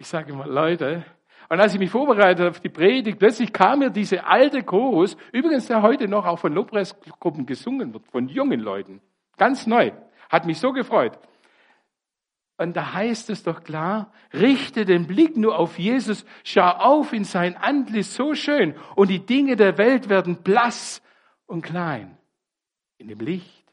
Ich 0.00 0.06
sage 0.06 0.30
immer, 0.30 0.46
Leute, 0.46 1.04
und 1.48 1.60
als 1.60 1.72
ich 1.72 1.80
mich 1.80 1.90
vorbereitet 1.90 2.48
auf 2.48 2.60
die 2.60 2.68
Predigt, 2.68 3.18
plötzlich 3.18 3.52
kam 3.52 3.78
mir 3.78 3.90
diese 3.90 4.24
alte 4.24 4.62
Chorus, 4.62 5.16
übrigens 5.32 5.66
der 5.66 5.82
heute 5.82 6.06
noch 6.06 6.26
auch 6.26 6.38
von 6.38 6.52
Lobpreisgruppen 6.52 7.46
gesungen 7.46 7.92
wird, 7.94 8.06
von 8.06 8.28
jungen 8.28 8.60
Leuten. 8.60 9.00
Ganz 9.36 9.66
neu. 9.66 9.92
Hat 10.28 10.46
mich 10.46 10.58
so 10.58 10.72
gefreut. 10.72 11.18
Und 12.58 12.76
da 12.76 12.92
heißt 12.92 13.30
es 13.30 13.44
doch 13.44 13.62
klar, 13.62 14.12
richte 14.34 14.84
den 14.84 15.06
Blick 15.06 15.36
nur 15.36 15.56
auf 15.56 15.78
Jesus, 15.78 16.24
schau 16.42 16.68
auf 16.68 17.12
in 17.12 17.22
sein 17.24 17.56
Antlitz 17.56 18.16
so 18.16 18.34
schön 18.34 18.74
und 18.96 19.08
die 19.08 19.24
Dinge 19.24 19.54
der 19.54 19.78
Welt 19.78 20.08
werden 20.08 20.42
blass 20.42 21.00
und 21.46 21.62
klein 21.62 22.18
in 22.98 23.06
dem 23.06 23.20
Licht 23.20 23.72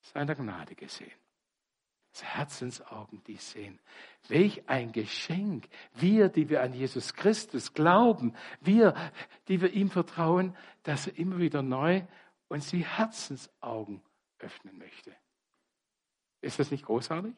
seiner 0.00 0.34
Gnade 0.34 0.74
gesehen. 0.74 1.12
Das 2.12 2.24
Herzensaugen, 2.24 3.22
die 3.24 3.36
sehen. 3.36 3.78
Welch 4.26 4.68
ein 4.68 4.90
Geschenk. 4.90 5.68
Wir, 5.94 6.28
die 6.28 6.48
wir 6.48 6.62
an 6.62 6.72
Jesus 6.72 7.14
Christus 7.14 7.74
glauben, 7.74 8.34
wir, 8.60 8.94
die 9.46 9.60
wir 9.60 9.72
ihm 9.72 9.90
vertrauen, 9.90 10.56
dass 10.82 11.06
er 11.06 11.16
immer 11.18 11.38
wieder 11.38 11.62
neu 11.62 12.02
uns 12.48 12.70
die 12.70 12.84
Herzensaugen 12.84 14.02
öffnen 14.38 14.78
möchte. 14.78 15.14
Ist 16.40 16.58
das 16.58 16.72
nicht 16.72 16.86
großartig? 16.86 17.36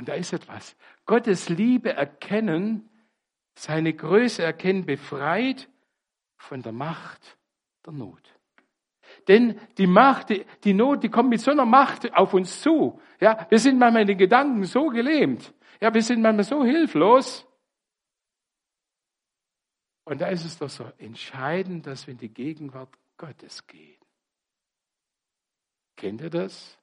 Und 0.00 0.08
da 0.08 0.14
ist 0.14 0.32
etwas. 0.32 0.78
Gottes 1.04 1.50
Liebe 1.50 1.92
erkennen, 1.92 2.88
seine 3.54 3.92
Größe 3.92 4.42
erkennen, 4.42 4.86
befreit 4.86 5.68
von 6.38 6.62
der 6.62 6.72
Macht 6.72 7.36
der 7.84 7.92
Not. 7.92 8.34
Denn 9.28 9.60
die 9.76 9.86
Macht, 9.86 10.30
die, 10.30 10.46
die 10.64 10.72
Not, 10.72 11.02
die 11.02 11.10
kommt 11.10 11.28
mit 11.28 11.42
so 11.42 11.50
einer 11.50 11.66
Macht 11.66 12.14
auf 12.14 12.32
uns 12.32 12.62
zu. 12.62 12.98
Ja, 13.20 13.46
wir 13.50 13.58
sind 13.58 13.78
manchmal 13.78 14.00
in 14.00 14.08
den 14.08 14.16
Gedanken 14.16 14.64
so 14.64 14.86
gelähmt. 14.88 15.52
Ja, 15.82 15.92
wir 15.92 16.02
sind 16.02 16.22
manchmal 16.22 16.44
so 16.44 16.64
hilflos. 16.64 17.46
Und 20.04 20.22
da 20.22 20.28
ist 20.28 20.46
es 20.46 20.56
doch 20.56 20.70
so 20.70 20.90
entscheidend, 20.96 21.86
dass 21.86 22.06
wir 22.06 22.12
in 22.12 22.18
die 22.18 22.32
Gegenwart 22.32 22.96
Gottes 23.18 23.66
gehen. 23.66 24.00
Kennt 25.96 26.22
ihr 26.22 26.30
das? 26.30 26.78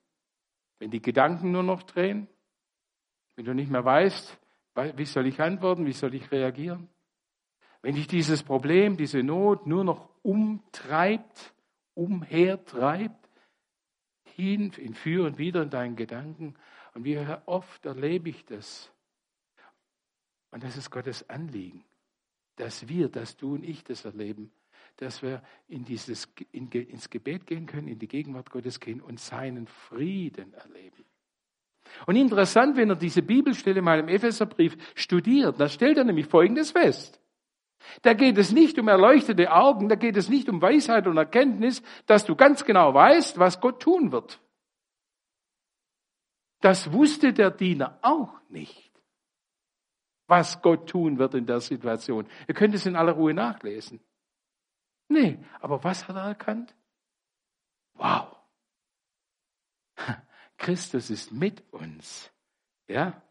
Wenn 0.78 0.92
die 0.92 1.02
Gedanken 1.02 1.52
nur 1.52 1.64
noch 1.64 1.82
drehen? 1.82 2.28
Wenn 3.38 3.46
du 3.46 3.54
nicht 3.54 3.70
mehr 3.70 3.86
weißt, 3.86 4.38
wie 4.96 5.06
soll 5.06 5.28
ich 5.28 5.40
antworten, 5.40 5.86
wie 5.86 5.94
soll 5.94 6.14
ich 6.16 6.32
reagieren? 6.32 6.90
Wenn 7.84 7.94
dich 7.96 8.08
dieses 8.08 8.44
Problem, 8.44 8.98
diese 8.98 9.22
Not 9.22 9.68
nur 9.68 9.84
noch 9.84 10.10
umtreibt, 10.24 11.54
umhertreibt, 11.94 13.30
hin, 14.24 14.72
in 14.78 14.96
für 14.96 15.26
und 15.26 15.38
wieder 15.38 15.62
in 15.62 15.70
deinen 15.70 15.96
Gedanken. 15.96 16.56
Und 16.96 17.04
wie 17.04 17.18
oft 17.46 17.86
erlebe 17.86 18.30
ich 18.30 18.44
das? 18.46 18.92
Und 20.50 20.64
das 20.64 20.76
ist 20.76 20.90
Gottes 20.90 21.30
Anliegen, 21.30 21.84
dass 22.56 22.88
wir, 22.88 23.08
dass 23.10 23.38
du 23.38 23.54
und 23.54 23.64
ich 23.64 23.84
das 23.84 24.04
erleben, 24.04 24.52
dass 24.96 25.22
wir 25.22 25.44
in 25.68 25.86
dieses, 25.86 26.28
in, 26.52 26.72
ins 26.72 27.12
Gebet 27.12 27.46
gehen 27.46 27.68
können, 27.68 27.88
in 27.88 28.00
die 28.00 28.08
Gegenwart 28.08 28.50
Gottes 28.50 28.80
gehen 28.80 29.00
und 29.00 29.20
seinen 29.20 29.68
Frieden 29.68 30.54
erleben. 30.56 31.07
Und 32.06 32.16
interessant, 32.16 32.78
wenn 32.78 32.90
er 32.90 32.96
diese 32.96 33.22
Bibelstelle 33.22 33.82
mal 33.82 34.00
im 34.00 34.08
Epheserbrief 34.08 34.78
studiert, 34.96 35.60
da 35.60 35.68
stellt 35.68 35.98
er 35.98 36.04
nämlich 36.04 36.28
Folgendes 36.28 36.72
fest. 36.72 37.20
Da 38.02 38.14
geht 38.14 38.38
es 38.38 38.52
nicht 38.52 38.78
um 38.80 38.88
erleuchtete 38.88 39.52
Augen, 39.52 39.90
da 39.90 39.96
geht 39.96 40.18
es 40.18 40.30
nicht 40.30 40.50
um 40.50 40.62
Weisheit 40.62 41.08
und 41.08 41.18
Erkenntnis, 41.18 41.82
dass 42.06 42.26
du 42.26 42.36
ganz 42.36 42.66
genau 42.66 42.94
weißt, 42.94 43.40
was 43.40 43.60
Gott 43.60 43.82
tun 43.82 44.12
wird. 44.12 44.40
Das 46.62 46.92
wusste 46.92 47.34
der 47.34 47.52
Diener 47.52 48.00
auch 48.02 48.34
nicht, 48.50 48.92
was 50.28 50.62
Gott 50.62 50.90
tun 50.90 51.20
wird 51.20 51.36
in 51.36 51.46
der 51.46 51.60
Situation. 51.60 52.28
Ihr 52.48 52.56
könnt 52.56 52.74
es 52.74 52.86
in 52.86 52.96
aller 52.96 53.14
Ruhe 53.14 53.34
nachlesen. 53.34 54.00
Nee, 55.08 55.40
aber 55.60 55.84
was 55.84 56.08
hat 56.08 56.16
er 56.16 56.28
erkannt? 56.28 56.76
Wow. 57.94 58.36
Christus 60.58 61.10
ist 61.10 61.32
mit 61.32 61.64
uns. 61.72 62.32
Ja? 62.88 63.22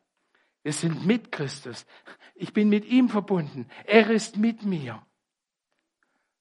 Wir 0.62 0.72
sind 0.72 1.06
mit 1.06 1.30
Christus. 1.30 1.86
Ich 2.34 2.52
bin 2.52 2.68
mit 2.68 2.84
ihm 2.84 3.08
verbunden. 3.08 3.68
Er 3.84 4.10
ist 4.10 4.36
mit 4.36 4.64
mir. 4.64 5.04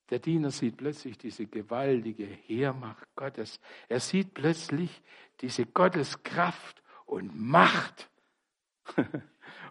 Der 0.10 0.20
Diener 0.20 0.52
sieht 0.52 0.78
plötzlich 0.78 1.18
diese 1.18 1.48
gewaltige 1.48 2.26
Heermacht 2.26 3.08
Gottes. 3.16 3.60
Er 3.90 4.00
sieht 4.00 4.34
plötzlich 4.34 5.02
diese 5.42 5.66
Gotteskraft 5.66 6.84
und 7.06 7.40
Macht. 7.40 8.10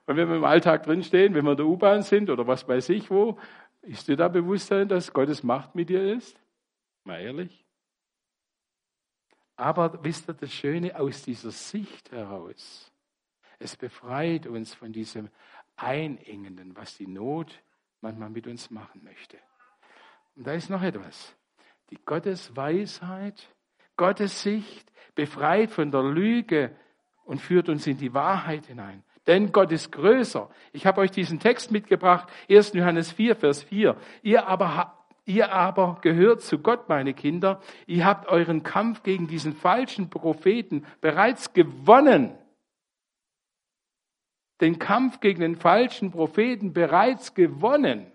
Und 0.06 0.16
wenn 0.16 0.28
wir 0.28 0.36
im 0.36 0.44
Alltag 0.44 0.82
drinstehen, 0.82 1.34
wenn 1.34 1.44
wir 1.44 1.52
in 1.52 1.56
der 1.56 1.66
U-Bahn 1.66 2.02
sind 2.02 2.28
oder 2.28 2.46
was 2.46 2.68
weiß 2.68 2.90
ich 2.90 3.10
wo, 3.10 3.38
ist 3.80 4.06
dir 4.06 4.16
da 4.16 4.28
Bewusstsein, 4.28 4.88
dass 4.88 5.12
Gottes 5.12 5.42
Macht 5.42 5.74
mit 5.74 5.88
dir 5.88 6.14
ist? 6.14 6.38
Mal 7.04 7.20
ehrlich. 7.20 7.63
Aber 9.56 10.02
wisst 10.02 10.28
ihr 10.28 10.34
das 10.34 10.52
Schöne 10.52 10.98
aus 10.98 11.22
dieser 11.22 11.50
Sicht 11.50 12.10
heraus? 12.10 12.92
Es 13.58 13.76
befreit 13.76 14.46
uns 14.46 14.74
von 14.74 14.92
diesem 14.92 15.30
Einengenden, 15.76 16.76
was 16.76 16.96
die 16.96 17.06
Not 17.06 17.62
manchmal 18.00 18.30
mit 18.30 18.46
uns 18.46 18.70
machen 18.70 19.02
möchte. 19.04 19.38
Und 20.36 20.46
da 20.46 20.52
ist 20.52 20.70
noch 20.70 20.82
etwas. 20.82 21.34
Die 21.90 21.98
Gottes 22.04 22.56
Weisheit, 22.56 23.48
Gottes 23.96 24.42
Sicht 24.42 24.90
befreit 25.14 25.70
von 25.70 25.90
der 25.90 26.02
Lüge 26.02 26.76
und 27.24 27.40
führt 27.40 27.68
uns 27.68 27.86
in 27.86 27.96
die 27.96 28.12
Wahrheit 28.12 28.66
hinein. 28.66 29.04
Denn 29.26 29.52
Gott 29.52 29.72
ist 29.72 29.90
größer. 29.92 30.50
Ich 30.72 30.86
habe 30.86 31.00
euch 31.00 31.10
diesen 31.10 31.40
Text 31.40 31.70
mitgebracht, 31.70 32.28
1. 32.50 32.74
Johannes 32.74 33.12
4, 33.12 33.36
Vers 33.36 33.62
4. 33.62 33.96
Ihr 34.22 34.46
aber, 34.46 35.03
ihr 35.24 35.52
aber 35.52 35.98
gehört 36.02 36.42
zu 36.42 36.58
Gott, 36.58 36.88
meine 36.88 37.14
Kinder. 37.14 37.60
Ihr 37.86 38.04
habt 38.04 38.28
euren 38.28 38.62
Kampf 38.62 39.02
gegen 39.02 39.26
diesen 39.26 39.54
falschen 39.54 40.10
Propheten 40.10 40.86
bereits 41.00 41.52
gewonnen. 41.52 42.38
Den 44.60 44.78
Kampf 44.78 45.20
gegen 45.20 45.40
den 45.40 45.56
falschen 45.56 46.10
Propheten 46.10 46.72
bereits 46.72 47.34
gewonnen, 47.34 48.12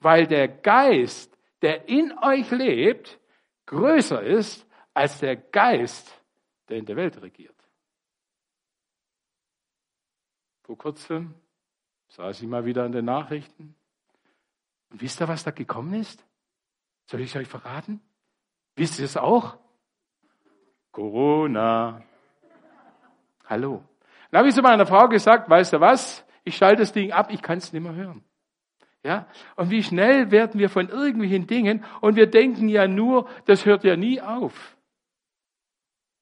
weil 0.00 0.26
der 0.26 0.48
Geist, 0.48 1.36
der 1.62 1.88
in 1.88 2.16
euch 2.22 2.50
lebt, 2.50 3.18
größer 3.66 4.22
ist 4.22 4.66
als 4.92 5.18
der 5.18 5.36
Geist, 5.36 6.22
der 6.68 6.78
in 6.78 6.86
der 6.86 6.96
Welt 6.96 7.20
regiert. 7.20 7.54
Vor 10.62 10.78
kurzem 10.78 11.34
saß 12.08 12.40
ich 12.40 12.48
mal 12.48 12.64
wieder 12.64 12.86
in 12.86 12.92
den 12.92 13.04
Nachrichten. 13.04 13.74
Und 14.90 15.02
wisst 15.02 15.20
ihr, 15.20 15.28
was 15.28 15.44
da 15.44 15.50
gekommen 15.50 15.94
ist? 15.94 16.24
Soll 17.06 17.20
ich 17.20 17.36
euch 17.36 17.48
verraten? 17.48 18.00
Wisst 18.76 18.98
ihr 18.98 19.04
es 19.04 19.16
auch? 19.16 19.56
Corona. 20.90 22.02
Hallo. 23.46 23.82
Dann 24.30 24.38
habe 24.38 24.48
ich 24.48 24.54
zu 24.54 24.62
meiner 24.62 24.86
Frau 24.86 25.08
gesagt, 25.08 25.48
weißt 25.48 25.74
du 25.74 25.80
was? 25.80 26.24
Ich 26.44 26.56
schalte 26.56 26.82
das 26.82 26.92
Ding 26.92 27.12
ab, 27.12 27.28
ich 27.30 27.42
kann 27.42 27.58
es 27.58 27.72
nicht 27.72 27.82
mehr 27.82 27.94
hören. 27.94 28.24
Ja? 29.02 29.26
Und 29.56 29.70
wie 29.70 29.82
schnell 29.82 30.30
werden 30.30 30.58
wir 30.58 30.70
von 30.70 30.88
irgendwelchen 30.88 31.46
Dingen 31.46 31.84
und 32.00 32.16
wir 32.16 32.26
denken 32.26 32.68
ja 32.68 32.88
nur, 32.88 33.28
das 33.44 33.66
hört 33.66 33.84
ja 33.84 33.96
nie 33.96 34.20
auf. 34.20 34.76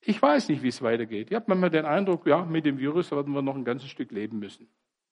Ich 0.00 0.20
weiß 0.20 0.48
nicht, 0.48 0.62
wie 0.62 0.68
es 0.68 0.82
weitergeht. 0.82 1.30
Ich 1.30 1.36
habe 1.36 1.44
manchmal 1.48 1.70
den 1.70 1.84
Eindruck, 1.84 2.26
ja, 2.26 2.44
mit 2.44 2.64
dem 2.64 2.78
Virus 2.78 3.12
werden 3.12 3.32
wir 3.32 3.42
noch 3.42 3.54
ein 3.54 3.64
ganzes 3.64 3.88
Stück 3.88 4.10
leben 4.10 4.40
müssen. 4.40 4.68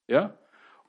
Ja? 0.09 0.35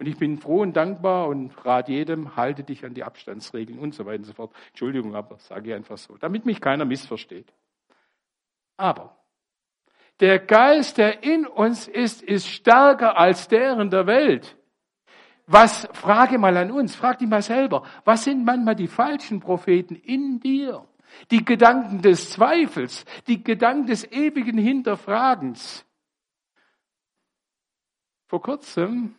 Und 0.02 0.08
ich 0.08 0.18
bin 0.18 0.40
froh 0.40 0.62
und 0.62 0.74
dankbar 0.76 1.28
und 1.28 1.54
rate 1.64 1.92
jedem, 1.92 2.36
halte 2.36 2.64
dich 2.64 2.84
an 2.84 2.96
die 2.96 3.04
Abstandsregeln 3.04 3.78
und 3.78 3.94
so 3.94 4.04
weiter 4.08 4.18
und 4.18 4.24
so 4.24 4.34
fort. 4.34 4.52
Entschuldigung, 4.70 5.14
aber 5.16 5.38
sage 5.38 5.70
ich 5.70 5.76
einfach 5.76 6.00
so, 6.00 6.18
damit 6.18 6.44
mich 6.44 6.60
keiner 6.60 6.86
missversteht. 6.86 7.54
Aber 8.78 9.16
der 10.20 10.40
Geist, 10.40 10.98
der 10.98 11.22
in 11.22 11.46
uns 11.46 11.88
ist, 11.88 12.24
ist 12.24 12.48
stärker 12.48 13.16
als 13.16 13.48
der 13.48 13.80
in 13.80 13.92
der 13.92 14.08
Welt. 14.08 14.58
Was, 15.46 15.88
frage 15.94 16.40
mal 16.40 16.58
an 16.58 16.72
uns, 16.72 16.96
frag 16.96 17.20
dich 17.20 17.30
mal 17.30 17.44
selber, 17.44 17.84
was 18.04 18.24
sind 18.24 18.44
manchmal 18.44 18.76
die 18.76 18.88
falschen 18.88 19.40
Propheten 19.40 19.94
in 19.94 20.40
dir? 20.40 20.84
die 21.30 21.44
Gedanken 21.44 22.02
des 22.02 22.32
Zweifels, 22.32 23.04
die 23.28 23.44
Gedanken 23.44 23.86
des 23.86 24.10
ewigen 24.12 24.58
Hinterfragens. 24.58 25.86
Vor 28.28 28.42
kurzem 28.42 29.16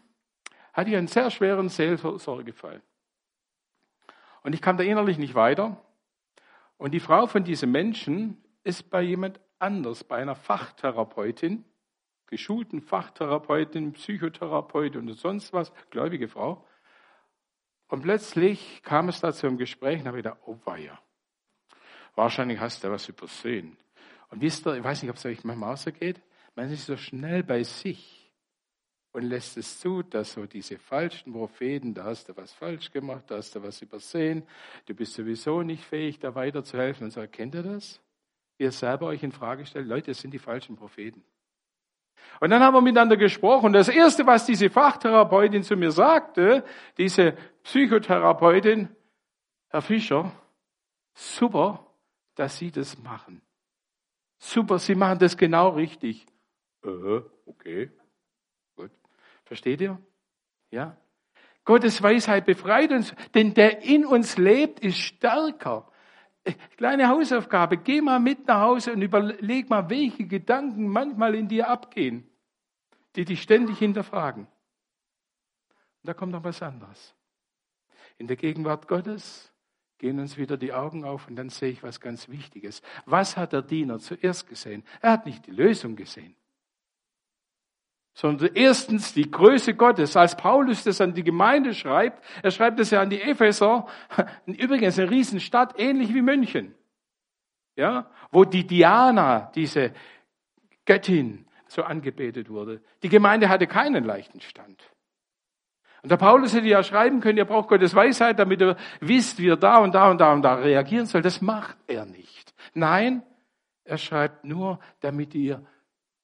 hatte 0.72 0.90
ich 0.90 0.96
einen 0.96 1.08
sehr 1.08 1.30
schweren 1.30 1.68
Seelsorgefall. 1.68 2.82
Und 4.42 4.54
ich 4.54 4.62
kam 4.62 4.76
da 4.76 4.85
innerlich 4.85 5.18
nicht 5.18 5.35
weiter. 5.35 5.80
Und 6.76 6.92
die 6.92 7.00
Frau 7.00 7.26
von 7.26 7.44
diesem 7.44 7.70
Menschen 7.70 8.42
ist 8.64 8.90
bei 8.90 9.02
jemand 9.02 9.40
anders, 9.58 10.04
bei 10.04 10.16
einer 10.16 10.35
Fachtherapeutin, 10.35 11.64
geschulten 12.26 12.80
Fachtherapeutin, 12.80 13.92
Psychotherapeutin 13.92 15.08
und 15.08 15.14
sonst 15.14 15.52
was, 15.52 15.72
gläubige 15.90 16.28
Frau. 16.28 16.66
Und 17.88 18.02
plötzlich 18.02 18.82
kam 18.82 19.08
es 19.08 19.20
da 19.20 19.32
zu 19.32 19.46
einem 19.46 19.58
Gespräch 19.58 20.00
und 20.00 20.08
habe 20.08 20.18
ich 20.18 20.24
gedacht, 20.24 20.40
oh 20.46 20.58
weia. 20.64 20.98
Wahrscheinlich 22.14 22.58
hast 22.58 22.82
du 22.82 22.90
was 22.90 23.08
übersehen. 23.08 23.76
Und 24.30 24.40
wisst 24.40 24.66
ihr, 24.66 24.76
ich 24.76 24.85
weiß 24.85 25.02
nicht, 25.02 25.11
ob 25.11 25.16
es 25.16 25.26
euch 25.26 25.44
manchmal 25.44 25.76
so 25.76 25.92
geht, 25.92 26.22
man 26.54 26.70
ist 26.70 26.87
so 26.87 26.96
schnell 26.96 27.42
bei 27.42 27.62
sich 27.62 28.21
und 29.12 29.22
lässt 29.25 29.57
es 29.59 29.79
zu, 29.79 30.03
dass 30.03 30.33
so 30.33 30.46
diese 30.46 30.79
falschen 30.79 31.33
Propheten, 31.33 31.94
da 31.94 32.05
hast 32.05 32.29
du 32.29 32.37
was 32.37 32.53
falsch 32.53 32.90
gemacht, 32.90 33.25
da 33.29 33.37
hast 33.37 33.55
du 33.55 33.62
was 33.62 33.81
übersehen, 33.83 34.42
du 34.87 34.94
bist 34.94 35.14
sowieso 35.14 35.62
nicht 35.62 35.85
fähig, 35.85 36.18
da 36.18 36.35
weiterzuhelfen. 36.35 37.05
Und 37.05 37.11
so, 37.11 37.27
kennt 37.27 37.55
ihr 37.55 37.62
das? 37.62 38.01
Ihr 38.59 38.72
selber 38.72 39.07
euch 39.07 39.22
in 39.22 39.33
Frage 39.33 39.66
stellt, 39.66 39.87
Leute, 39.87 40.12
das 40.12 40.20
sind 40.20 40.33
die 40.33 40.38
falschen 40.38 40.77
Propheten. 40.77 41.22
Und 42.40 42.51
dann 42.51 42.62
haben 42.62 42.75
wir 42.75 42.81
miteinander 42.81 43.16
gesprochen. 43.16 43.72
Das 43.72 43.88
Erste, 43.88 44.27
was 44.27 44.46
diese 44.46 44.70
Fachtherapeutin 44.70 45.62
zu 45.62 45.77
mir 45.77 45.90
sagte, 45.90 46.64
diese 46.96 47.37
Psychotherapeutin, 47.64 48.88
Herr 49.68 49.83
Fischer, 49.83 50.33
super, 51.14 51.87
dass 52.35 52.59
Sie 52.59 52.70
das 52.70 52.98
machen. 52.98 53.42
Super, 54.38 54.79
Sie 54.79 54.94
machen 54.94 55.18
das 55.18 55.37
genau 55.37 55.70
richtig. 55.70 56.27
Äh, 56.85 57.20
okay. 57.46 57.90
Versteht 59.53 59.83
ihr? 59.83 60.01
Ja? 60.71 60.97
Gottes 61.67 62.03
Weisheit 62.03 62.47
befreit 62.47 62.91
uns, 62.91 63.15
denn 63.35 63.53
der 63.53 63.83
in 63.83 64.07
uns 64.07 64.38
lebt, 64.38 64.81
ist 64.81 64.97
stärker. 64.97 65.93
Äh, 66.43 66.55
kleine 66.79 67.09
Hausaufgabe, 67.09 67.77
geh 67.77 68.01
mal 68.01 68.19
mit 68.19 68.47
nach 68.47 68.62
Hause 68.62 68.95
und 68.95 69.03
überleg 69.03 69.69
mal, 69.69 69.91
welche 69.91 70.27
Gedanken 70.27 70.88
manchmal 70.88 71.35
in 71.35 71.49
dir 71.49 71.69
abgehen, 71.69 72.27
die 73.15 73.27
dich 73.27 73.43
ständig 73.43 73.79
hinterfragen. 73.79 74.45
Und 74.45 76.05
da 76.05 76.15
kommt 76.15 76.33
noch 76.33 76.45
was 76.45 76.62
anderes. 76.62 77.15
In 78.17 78.29
der 78.29 78.37
Gegenwart 78.37 78.88
Gottes 78.88 79.53
gehen 79.99 80.19
uns 80.19 80.38
wieder 80.38 80.57
die 80.57 80.73
Augen 80.73 81.05
auf 81.05 81.29
und 81.29 81.37
dann 81.37 81.51
sehe 81.51 81.73
ich 81.73 81.83
was 81.83 82.01
ganz 82.01 82.31
Wichtiges. 82.31 82.81
Was 83.05 83.37
hat 83.37 83.53
der 83.53 83.61
Diener 83.61 83.99
zuerst 83.99 84.49
gesehen? 84.49 84.83
Er 85.03 85.12
hat 85.12 85.27
nicht 85.27 85.45
die 85.47 85.51
Lösung 85.51 85.95
gesehen, 85.95 86.35
sondern 88.14 88.51
erstens 88.55 89.14
die 89.14 89.31
Größe 89.31 89.75
Gottes. 89.75 90.16
Als 90.16 90.37
Paulus 90.37 90.85
das 90.85 91.01
an 91.01 91.14
die 91.14 91.25
Gemeinde 91.25 91.75
schreibt, 91.75 92.22
er 92.42 92.51
schreibt 92.51 92.79
es 92.81 92.90
ja 92.90 93.01
an 93.01 93.11
die 93.11 93.20
Epheser, 93.20 93.87
übrigens 94.46 94.98
eine 94.98 95.11
Riesenstadt, 95.11 95.75
ähnlich 95.79 96.12
wie 96.14 96.22
München, 96.22 96.75
ja, 97.77 98.11
wo 98.31 98.44
die 98.44 98.66
Diana, 98.66 99.51
diese 99.55 99.92
Göttin, 100.85 101.46
so 101.68 101.83
angebetet 101.83 102.51
wurde. 102.51 102.83
Die 103.03 103.09
Gemeinde 103.09 103.48
hatte 103.48 103.66
keinen 103.66 104.05
leichten 104.05 104.40
Stand. 104.42 104.83
Und 106.03 106.11
der 106.11 106.16
Paulus 106.16 106.53
hätte 106.53 106.66
ja 106.66 106.83
schreiben 106.83 107.20
können, 107.20 107.38
ihr 107.38 107.44
braucht 107.44 107.68
Gottes 107.68 107.94
Weisheit, 107.94 108.38
damit 108.38 108.61
ihr 108.61 108.77
wisst, 109.01 109.38
wie 109.38 109.46
ihr 109.46 109.57
da 109.57 109.79
und 109.79 109.94
da 109.94 110.11
und 110.11 110.20
da 110.20 110.33
und 110.33 110.42
da 110.42 110.55
reagieren 110.55 111.07
soll. 111.07 111.22
Das 111.22 111.40
macht 111.40 111.79
er 111.87 112.05
nicht. 112.05 112.53
Nein, 112.75 113.22
er 113.85 113.98
schreibt 113.98 114.44
nur, 114.44 114.81
damit 115.01 115.35
ihr 115.35 115.64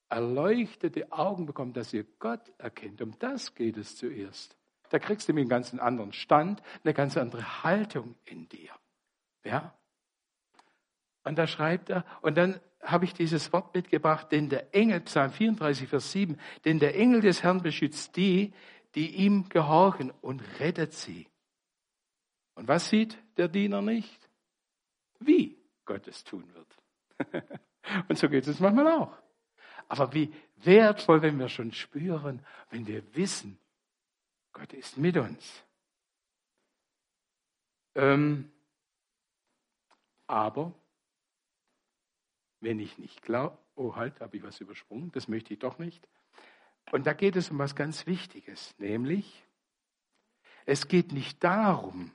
erleuchtete 0.08 1.12
Augen 1.12 1.46
bekommt, 1.46 1.76
dass 1.76 1.92
ihr 1.92 2.04
Gott 2.18 2.52
erkennt. 2.58 3.02
Um 3.02 3.18
das 3.18 3.54
geht 3.54 3.76
es 3.76 3.96
zuerst. 3.96 4.56
Da 4.90 4.98
kriegst 4.98 5.28
du 5.28 5.32
einen 5.32 5.48
ganz 5.48 5.74
anderen 5.74 6.12
Stand, 6.12 6.62
eine 6.82 6.94
ganz 6.94 7.16
andere 7.16 7.62
Haltung 7.62 8.14
in 8.24 8.48
dir. 8.48 8.70
Ja? 9.44 9.74
Und 11.24 11.36
da 11.36 11.46
schreibt 11.46 11.90
er, 11.90 12.04
und 12.22 12.36
dann 12.38 12.60
habe 12.82 13.04
ich 13.04 13.12
dieses 13.12 13.52
Wort 13.52 13.74
mitgebracht, 13.74 14.32
denn 14.32 14.48
der 14.48 14.74
Engel, 14.74 15.00
Psalm 15.00 15.32
34, 15.32 15.88
Vers 15.88 16.12
7, 16.12 16.38
denn 16.64 16.78
der 16.78 16.96
Engel 16.96 17.20
des 17.20 17.42
Herrn 17.42 17.62
beschützt 17.62 18.16
die, 18.16 18.54
die 18.94 19.16
ihm 19.16 19.48
gehorchen 19.48 20.10
und 20.22 20.40
rettet 20.60 20.92
sie. 20.94 21.26
Und 22.54 22.66
was 22.66 22.88
sieht 22.88 23.18
der 23.36 23.48
Diener 23.48 23.82
nicht? 23.82 24.28
Wie 25.20 25.58
Gott 25.84 26.06
es 26.08 26.24
tun 26.24 26.44
wird. 26.54 27.44
und 28.08 28.18
so 28.18 28.28
geht 28.28 28.46
es 28.46 28.60
manchmal 28.60 28.86
auch. 28.88 29.16
Aber 29.88 30.12
wie 30.12 30.32
wertvoll, 30.56 31.22
wenn 31.22 31.38
wir 31.38 31.48
schon 31.48 31.72
spüren, 31.72 32.44
wenn 32.70 32.86
wir 32.86 33.14
wissen, 33.14 33.58
Gott 34.52 34.72
ist 34.72 34.98
mit 34.98 35.16
uns. 35.16 35.64
Ähm, 37.94 38.50
aber 40.26 40.72
wenn 42.60 42.78
ich 42.80 42.98
nicht 42.98 43.22
glaube, 43.22 43.58
oh 43.76 43.96
halt, 43.96 44.20
habe 44.20 44.36
ich 44.36 44.42
was 44.42 44.60
übersprungen, 44.60 45.10
das 45.12 45.28
möchte 45.28 45.54
ich 45.54 45.60
doch 45.60 45.78
nicht. 45.78 46.06
Und 46.90 47.06
da 47.06 47.12
geht 47.12 47.36
es 47.36 47.50
um 47.50 47.58
was 47.58 47.74
ganz 47.74 48.06
Wichtiges, 48.06 48.74
nämlich 48.78 49.44
es 50.66 50.88
geht 50.88 51.12
nicht 51.12 51.42
darum, 51.42 52.12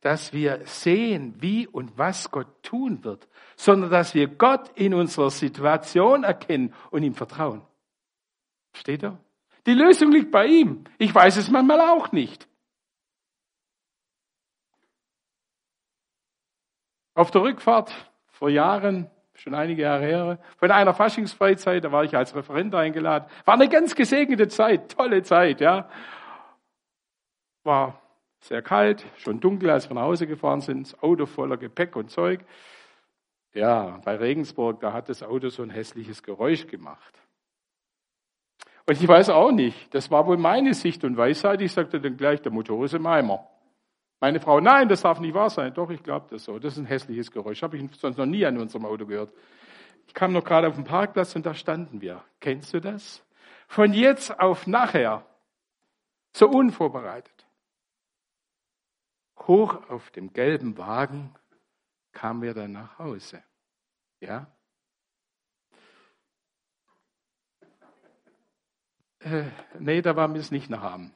dass 0.00 0.32
wir 0.32 0.60
sehen, 0.64 1.34
wie 1.38 1.66
und 1.66 1.98
was 1.98 2.30
Gott 2.30 2.62
tun 2.62 3.04
wird, 3.04 3.28
sondern 3.56 3.90
dass 3.90 4.14
wir 4.14 4.28
Gott 4.28 4.70
in 4.76 4.94
unserer 4.94 5.30
Situation 5.30 6.24
erkennen 6.24 6.72
und 6.90 7.02
ihm 7.02 7.14
vertrauen. 7.14 7.62
Steht 8.72 9.02
er? 9.02 9.18
Die 9.66 9.74
Lösung 9.74 10.12
liegt 10.12 10.30
bei 10.30 10.46
ihm. 10.46 10.84
Ich 10.98 11.14
weiß 11.14 11.36
es 11.36 11.50
manchmal 11.50 11.80
auch 11.80 12.12
nicht. 12.12 12.48
Auf 17.14 17.30
der 17.32 17.42
Rückfahrt 17.42 17.92
vor 18.28 18.48
Jahren 18.48 19.10
schon 19.38 19.54
einige 19.54 19.82
Jahre 19.82 20.04
her, 20.04 20.38
von 20.56 20.70
einer 20.70 20.94
Faschingsfreizeit, 20.94 21.84
da 21.84 21.92
war 21.92 22.04
ich 22.04 22.16
als 22.16 22.34
Referent 22.34 22.74
eingeladen. 22.74 23.26
War 23.44 23.54
eine 23.54 23.68
ganz 23.68 23.94
gesegnete 23.94 24.48
Zeit, 24.48 24.90
tolle 24.92 25.22
Zeit, 25.22 25.60
ja. 25.60 25.88
War 27.62 28.00
sehr 28.40 28.62
kalt, 28.62 29.04
schon 29.16 29.40
dunkel, 29.40 29.70
als 29.70 29.88
wir 29.90 29.94
nach 29.94 30.02
Hause 30.02 30.26
gefahren 30.26 30.60
sind, 30.60 30.86
das 30.86 31.02
Auto 31.02 31.26
voller 31.26 31.56
Gepäck 31.56 31.96
und 31.96 32.10
Zeug. 32.10 32.40
Ja, 33.54 34.00
bei 34.04 34.16
Regensburg, 34.16 34.80
da 34.80 34.92
hat 34.92 35.08
das 35.08 35.22
Auto 35.22 35.48
so 35.48 35.62
ein 35.62 35.70
hässliches 35.70 36.22
Geräusch 36.22 36.66
gemacht. 36.66 37.14
Und 38.86 39.00
ich 39.00 39.06
weiß 39.06 39.30
auch 39.30 39.50
nicht, 39.50 39.92
das 39.94 40.10
war 40.10 40.26
wohl 40.26 40.38
meine 40.38 40.72
Sicht 40.72 41.04
und 41.04 41.16
Weisheit. 41.16 41.60
Ich 41.60 41.72
sagte 41.72 42.00
dann 42.00 42.16
gleich, 42.16 42.40
der 42.40 42.52
Motor 42.52 42.84
ist 42.84 42.94
im 42.94 43.06
Eimer. 43.06 43.46
Meine 44.20 44.40
Frau, 44.40 44.60
nein, 44.60 44.88
das 44.88 45.02
darf 45.02 45.20
nicht 45.20 45.34
wahr 45.34 45.50
sein. 45.50 45.74
Doch, 45.74 45.90
ich 45.90 46.02
glaube 46.02 46.26
das 46.30 46.44
so. 46.44 46.58
Das 46.58 46.72
ist 46.72 46.78
ein 46.78 46.86
hässliches 46.86 47.30
Geräusch. 47.30 47.62
Habe 47.62 47.76
ich 47.76 47.84
sonst 47.96 48.16
noch 48.16 48.26
nie 48.26 48.44
an 48.46 48.56
unserem 48.58 48.86
Auto 48.86 49.06
gehört. 49.06 49.32
Ich 50.06 50.14
kam 50.14 50.32
noch 50.32 50.42
gerade 50.42 50.66
auf 50.66 50.74
den 50.74 50.84
Parkplatz 50.84 51.36
und 51.36 51.44
da 51.44 51.54
standen 51.54 52.00
wir. 52.00 52.24
Kennst 52.40 52.72
du 52.72 52.80
das? 52.80 53.22
Von 53.68 53.92
jetzt 53.92 54.40
auf 54.40 54.66
nachher. 54.66 55.24
So 56.32 56.48
unvorbereitet. 56.48 57.37
Hoch 59.46 59.88
auf 59.88 60.10
dem 60.10 60.32
gelben 60.32 60.76
Wagen 60.78 61.34
kamen 62.12 62.42
wir 62.42 62.54
dann 62.54 62.72
nach 62.72 62.98
Hause. 62.98 63.42
Ja? 64.20 64.50
Äh, 69.20 69.50
nee, 69.78 70.02
da 70.02 70.16
waren 70.16 70.34
wir 70.34 70.40
es 70.40 70.50
nicht 70.50 70.70
nach 70.70 70.82
haben. 70.82 71.14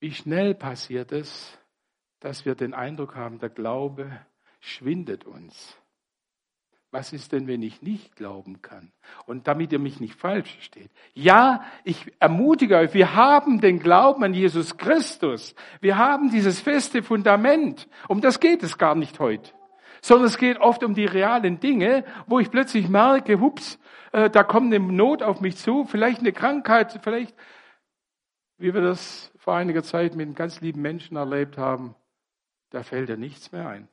Wie 0.00 0.12
schnell 0.12 0.54
passiert 0.54 1.12
es, 1.12 1.58
dass 2.20 2.44
wir 2.44 2.54
den 2.54 2.74
Eindruck 2.74 3.14
haben, 3.14 3.38
der 3.38 3.50
Glaube 3.50 4.26
schwindet 4.60 5.24
uns. 5.24 5.76
Was 6.92 7.12
ist 7.12 7.32
denn, 7.32 7.46
wenn 7.46 7.62
ich 7.62 7.82
nicht 7.82 8.16
glauben 8.16 8.62
kann? 8.62 8.92
Und 9.26 9.48
damit 9.48 9.72
ihr 9.72 9.78
mich 9.78 10.00
nicht 10.00 10.14
falsch 10.14 10.52
versteht. 10.54 10.90
Ja, 11.14 11.64
ich 11.84 12.12
ermutige 12.20 12.76
euch, 12.76 12.94
wir 12.94 13.14
haben 13.14 13.60
den 13.60 13.80
Glauben 13.80 14.22
an 14.22 14.34
Jesus 14.34 14.76
Christus. 14.76 15.54
Wir 15.80 15.98
haben 15.98 16.30
dieses 16.30 16.60
feste 16.60 17.02
Fundament. 17.02 17.88
Um 18.08 18.20
das 18.20 18.38
geht 18.40 18.62
es 18.62 18.78
gar 18.78 18.94
nicht 18.94 19.18
heute. 19.18 19.52
Sondern 20.00 20.26
es 20.26 20.38
geht 20.38 20.58
oft 20.58 20.84
um 20.84 20.94
die 20.94 21.06
realen 21.06 21.58
Dinge, 21.58 22.04
wo 22.26 22.38
ich 22.38 22.50
plötzlich 22.50 22.88
merke, 22.88 23.40
hups, 23.40 23.78
äh, 24.12 24.30
da 24.30 24.44
kommt 24.44 24.72
eine 24.72 24.84
Not 24.84 25.22
auf 25.22 25.40
mich 25.40 25.56
zu, 25.56 25.84
vielleicht 25.84 26.20
eine 26.20 26.32
Krankheit, 26.32 27.00
vielleicht, 27.02 27.34
wie 28.58 28.72
wir 28.72 28.80
das 28.80 29.32
vor 29.36 29.54
einiger 29.54 29.82
Zeit 29.82 30.14
mit 30.14 30.26
einem 30.26 30.34
ganz 30.34 30.60
lieben 30.60 30.82
Menschen 30.82 31.16
erlebt 31.16 31.58
haben, 31.58 31.94
da 32.70 32.82
fällt 32.82 33.08
dir 33.08 33.16
nichts 33.16 33.52
mehr 33.52 33.68
ein. 33.68 33.88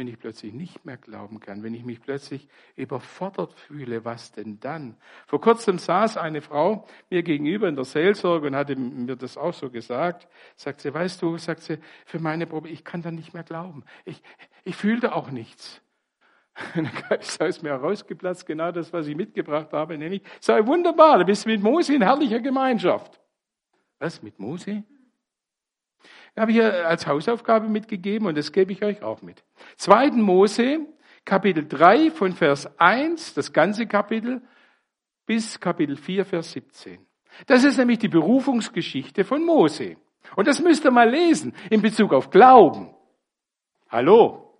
Wenn 0.00 0.08
ich 0.08 0.18
plötzlich 0.18 0.54
nicht 0.54 0.86
mehr 0.86 0.96
glauben 0.96 1.40
kann, 1.40 1.62
wenn 1.62 1.74
ich 1.74 1.84
mich 1.84 2.00
plötzlich 2.00 2.48
überfordert 2.74 3.52
fühle, 3.52 4.02
was 4.02 4.32
denn 4.32 4.58
dann? 4.58 4.96
Vor 5.26 5.42
kurzem 5.42 5.76
saß 5.76 6.16
eine 6.16 6.40
Frau 6.40 6.86
mir 7.10 7.22
gegenüber 7.22 7.68
in 7.68 7.76
der 7.76 7.84
Seelsorge 7.84 8.46
und 8.46 8.56
hatte 8.56 8.76
mir 8.76 9.14
das 9.16 9.36
auch 9.36 9.52
so 9.52 9.68
gesagt. 9.68 10.26
Sagt 10.56 10.80
sie, 10.80 10.94
weißt 10.94 11.20
du, 11.20 11.36
sagt 11.36 11.60
sie, 11.64 11.76
für 12.06 12.18
meine 12.18 12.46
Probe, 12.46 12.70
ich 12.70 12.82
kann 12.82 13.02
da 13.02 13.10
nicht 13.10 13.34
mehr 13.34 13.42
glauben. 13.42 13.84
Ich, 14.06 14.22
ich 14.64 14.74
fühlte 14.74 15.14
auch 15.14 15.30
nichts. 15.30 15.82
Und 16.74 16.90
Geist 17.10 17.38
ist 17.42 17.62
mir 17.62 17.68
herausgeplatzt, 17.68 18.46
genau 18.46 18.72
das, 18.72 18.94
was 18.94 19.06
ich 19.06 19.14
mitgebracht 19.14 19.74
habe, 19.74 19.98
nämlich, 19.98 20.22
sei 20.40 20.66
wunderbar, 20.66 21.18
du 21.18 21.26
bist 21.26 21.44
mit 21.44 21.62
Mose 21.62 21.94
in 21.94 22.00
herrlicher 22.00 22.40
Gemeinschaft. 22.40 23.20
Was, 23.98 24.22
mit 24.22 24.38
Mose? 24.38 24.82
Habe 26.36 26.52
ich 26.52 26.58
hier 26.58 26.86
als 26.86 27.06
Hausaufgabe 27.06 27.68
mitgegeben 27.68 28.26
und 28.26 28.38
das 28.38 28.52
gebe 28.52 28.72
ich 28.72 28.82
euch 28.84 29.02
auch 29.02 29.22
mit. 29.22 29.42
Zweiten 29.76 30.22
Mose, 30.22 30.80
Kapitel 31.24 31.66
3 31.66 32.10
von 32.10 32.32
Vers 32.32 32.78
1, 32.78 33.34
das 33.34 33.52
ganze 33.52 33.86
Kapitel, 33.86 34.40
bis 35.26 35.60
Kapitel 35.60 35.96
4, 35.96 36.24
Vers 36.24 36.52
17. 36.52 36.98
Das 37.46 37.64
ist 37.64 37.78
nämlich 37.78 37.98
die 37.98 38.08
Berufungsgeschichte 38.08 39.24
von 39.24 39.44
Mose. 39.44 39.96
Und 40.36 40.48
das 40.48 40.60
müsst 40.60 40.84
ihr 40.84 40.90
mal 40.90 41.08
lesen 41.08 41.54
in 41.70 41.82
Bezug 41.82 42.12
auf 42.12 42.30
Glauben. 42.30 42.94
Hallo? 43.88 44.54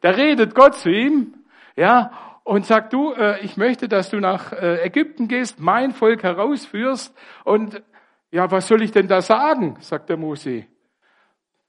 Da 0.00 0.10
redet 0.10 0.54
Gott 0.54 0.74
zu 0.76 0.90
ihm, 0.90 1.34
ja, 1.76 2.12
und 2.44 2.66
sagt 2.66 2.92
du, 2.92 3.12
äh, 3.12 3.40
ich 3.40 3.56
möchte, 3.56 3.88
dass 3.88 4.10
du 4.10 4.20
nach 4.20 4.52
äh, 4.52 4.84
Ägypten 4.84 5.28
gehst, 5.28 5.58
mein 5.58 5.92
Volk 5.92 6.22
herausführst 6.22 7.16
und 7.44 7.82
ja, 8.30 8.50
was 8.50 8.68
soll 8.68 8.82
ich 8.82 8.92
denn 8.92 9.08
da 9.08 9.22
sagen? 9.22 9.76
sagt 9.80 10.10
der 10.10 10.16
Mose. 10.16 10.66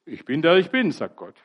Ich 0.06 0.26
bin 0.26 0.42
der 0.42 0.58
ich 0.58 0.70
bin, 0.70 0.92
sagt 0.92 1.18
Gott. 1.18 1.36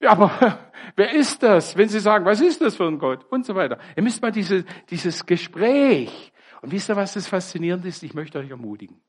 Ja, 0.00 0.10
aber 0.10 0.58
wer 0.96 1.12
ist 1.12 1.42
das? 1.42 1.76
Wenn 1.76 1.88
Sie 1.88 2.00
sagen, 2.00 2.24
was 2.24 2.40
ist 2.40 2.60
das 2.60 2.76
für 2.76 2.86
ein 2.86 2.98
Gott? 2.98 3.24
Und 3.30 3.46
so 3.46 3.54
weiter. 3.54 3.78
Ihr 3.96 4.02
müsst 4.02 4.20
mal 4.20 4.32
diese, 4.32 4.64
dieses 4.90 5.24
Gespräch. 5.24 6.32
Und 6.60 6.72
wisst 6.72 6.90
ihr, 6.90 6.96
was 6.96 7.14
das 7.14 7.28
faszinierend 7.28 7.84
ist? 7.86 8.02
Ich 8.02 8.14
möchte 8.14 8.38
euch 8.38 8.50
ermutigen. 8.50 9.00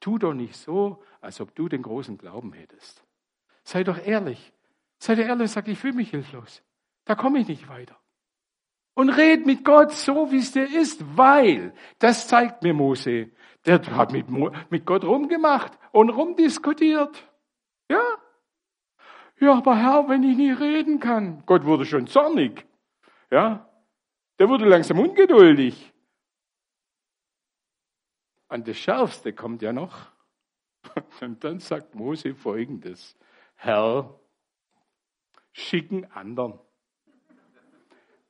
Tu 0.00 0.18
doch 0.18 0.34
nicht 0.34 0.56
so, 0.56 1.02
als 1.20 1.40
ob 1.40 1.54
du 1.54 1.68
den 1.68 1.82
großen 1.82 2.18
Glauben 2.18 2.52
hättest. 2.52 3.04
Sei 3.62 3.82
doch 3.82 3.98
ehrlich. 4.04 4.52
Sei 4.98 5.14
dir 5.14 5.26
ehrlich, 5.26 5.50
sag, 5.50 5.68
ich 5.68 5.78
fühle 5.78 5.94
mich 5.94 6.10
hilflos. 6.10 6.62
Da 7.04 7.14
komme 7.14 7.38
ich 7.38 7.48
nicht 7.48 7.68
weiter. 7.68 7.96
Und 8.94 9.10
red 9.10 9.46
mit 9.46 9.64
Gott 9.64 9.92
so, 9.92 10.32
wie 10.32 10.38
es 10.38 10.52
dir 10.52 10.64
ist, 10.64 11.04
weil, 11.16 11.74
das 11.98 12.28
zeigt 12.28 12.62
mir 12.62 12.72
Mose, 12.72 13.30
der 13.66 13.84
hat 13.94 14.12
mit, 14.12 14.26
mit 14.70 14.86
Gott 14.86 15.04
rumgemacht 15.04 15.72
und 15.92 16.10
rumdiskutiert. 16.10 17.28
Ja? 17.90 18.02
Ja, 19.38 19.54
aber 19.54 19.76
Herr, 19.76 20.08
wenn 20.08 20.22
ich 20.22 20.36
nicht 20.36 20.60
reden 20.60 20.98
kann. 20.98 21.42
Gott 21.46 21.64
wurde 21.64 21.84
schon 21.84 22.06
zornig. 22.06 22.66
Ja? 23.30 23.68
Der 24.38 24.48
wurde 24.48 24.66
langsam 24.66 24.98
ungeduldig. 24.98 25.92
Und 28.48 28.68
das 28.68 28.76
Schärfste 28.76 29.32
kommt 29.32 29.62
ja 29.62 29.72
noch. 29.72 30.10
Und 31.20 31.42
dann 31.42 31.58
sagt 31.58 31.94
Mose 31.94 32.34
Folgendes. 32.34 33.16
Herr, 33.56 34.18
schicken 35.52 36.10
anderen. 36.12 36.58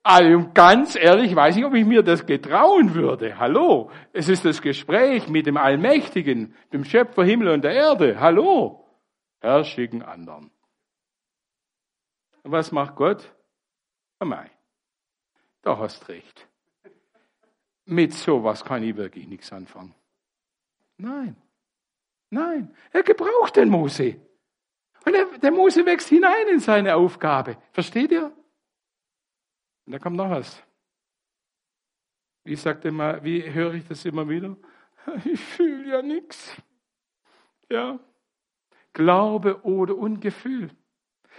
Also 0.03 0.51
ganz 0.55 0.95
ehrlich, 0.95 1.35
weiß 1.35 1.57
ich, 1.57 1.65
ob 1.65 1.75
ich 1.75 1.85
mir 1.85 2.03
das 2.03 2.25
getrauen 2.25 2.95
würde. 2.95 3.41
Hallo, 3.41 3.91
es 4.13 4.29
ist 4.29 4.45
das 4.45 4.63
Gespräch 4.63 5.29
mit 5.29 5.47
dem 5.47 5.57
Allmächtigen, 5.57 6.55
dem 6.73 6.85
Schöpfer 6.85 7.25
Himmel 7.25 7.49
und 7.49 7.65
der 7.65 7.73
Erde. 7.73 8.21
Hallo, 8.21 8.86
Herr, 9.41 9.65
schicken 9.65 10.03
anderen. 10.03 10.51
Und 12.43 12.53
was 12.53 12.73
macht 12.73 12.97
Gott? 12.97 13.35
Oh 14.21 14.25
mei, 14.25 14.51
da 15.63 15.79
hast 15.79 16.09
recht. 16.09 16.49
Mit 17.85 18.13
sowas 18.13 18.65
kann 18.65 18.83
ich 18.83 18.97
wirklich 18.97 19.27
nichts 19.29 19.53
anfangen. 19.53 19.95
Nein, 20.97 21.37
nein, 22.31 22.75
er 22.93 23.03
gebraucht 23.03 23.57
den 23.57 23.69
Mose. 23.69 24.21
Und 25.05 25.13
der, 25.13 25.27
der 25.39 25.53
Mose 25.53 25.87
wächst 25.87 26.09
hinein 26.09 26.49
in 26.49 26.59
seine 26.59 26.97
Aufgabe. 26.97 27.59
Versteht 27.73 28.11
ihr? 28.11 28.33
Und 29.85 29.93
da 29.93 29.99
kommt 29.99 30.17
noch 30.17 30.31
was. 30.31 30.63
Wie 32.43 32.57
sagt 32.57 32.85
immer, 32.85 33.23
wie 33.23 33.43
höre 33.53 33.75
ich 33.75 33.87
das 33.87 34.05
immer 34.05 34.29
wieder? 34.29 34.57
Ich 35.25 35.41
fühle 35.41 35.89
ja 35.89 36.03
nichts. 36.03 36.61
Ja. 37.71 38.01
Glaube 38.97 39.61
oder 39.63 39.95
Ungefühl. 39.95 40.71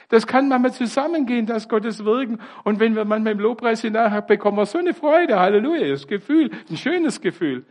Das 0.09 0.27
kann 0.27 0.47
manchmal 0.47 0.73
zusammengehen, 0.73 1.47
das 1.47 1.67
Gottes 1.67 2.05
Wirken. 2.05 2.39
Und 2.63 2.79
wenn 2.79 2.95
wir 2.95 3.03
manchmal 3.03 3.33
im 3.33 3.39
Lobpreis 3.39 3.81
hinterher 3.81 4.21
bekommen 4.21 4.57
wir 4.57 4.67
so 4.67 4.77
eine 4.77 4.93
Freude, 4.93 5.39
Halleluja, 5.39 5.89
das 5.89 6.05
Gefühl, 6.05 6.51
ein 6.69 6.77
schönes 6.77 7.19
Gefühl. 7.19 7.65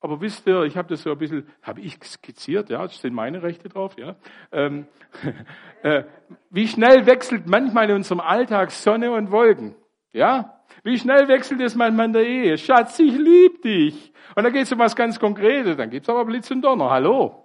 Aber 0.00 0.20
wisst 0.20 0.46
ihr, 0.46 0.62
ich 0.62 0.76
habe 0.76 0.88
das 0.88 1.02
so 1.02 1.10
ein 1.10 1.18
bisschen, 1.18 1.48
habe 1.62 1.80
ich 1.80 1.98
skizziert, 2.04 2.70
ja, 2.70 2.84
es 2.84 3.00
sind 3.00 3.14
meine 3.14 3.42
Rechte 3.42 3.68
drauf, 3.68 3.96
ja. 3.98 4.14
Ähm, 4.52 4.86
äh, 5.82 6.04
wie 6.50 6.68
schnell 6.68 7.06
wechselt 7.06 7.48
manchmal 7.48 7.90
in 7.90 7.96
unserem 7.96 8.20
Alltag 8.20 8.70
Sonne 8.70 9.10
und 9.10 9.32
Wolken, 9.32 9.74
ja? 10.12 10.62
Wie 10.84 10.98
schnell 10.98 11.26
wechselt 11.26 11.60
es 11.60 11.74
manchmal 11.74 12.06
in 12.06 12.12
der 12.12 12.26
Ehe? 12.26 12.58
Schatz, 12.58 12.98
ich 13.00 13.16
lieb 13.16 13.62
dich. 13.62 14.12
Und 14.36 14.44
dann 14.44 14.52
geht 14.52 14.64
es 14.64 14.72
um 14.72 14.78
was 14.78 14.94
ganz 14.94 15.18
Konkretes, 15.18 15.76
dann 15.76 15.90
gibt's 15.90 16.08
aber 16.08 16.24
Blitz 16.24 16.48
und 16.52 16.62
Donner, 16.62 16.90
hallo. 16.90 17.43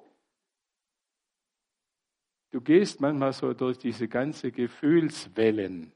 Du 2.51 2.61
gehst 2.61 2.99
manchmal 2.99 3.33
so 3.33 3.53
durch 3.53 3.77
diese 3.77 4.07
ganze 4.07 4.51
Gefühlswellen. 4.51 5.91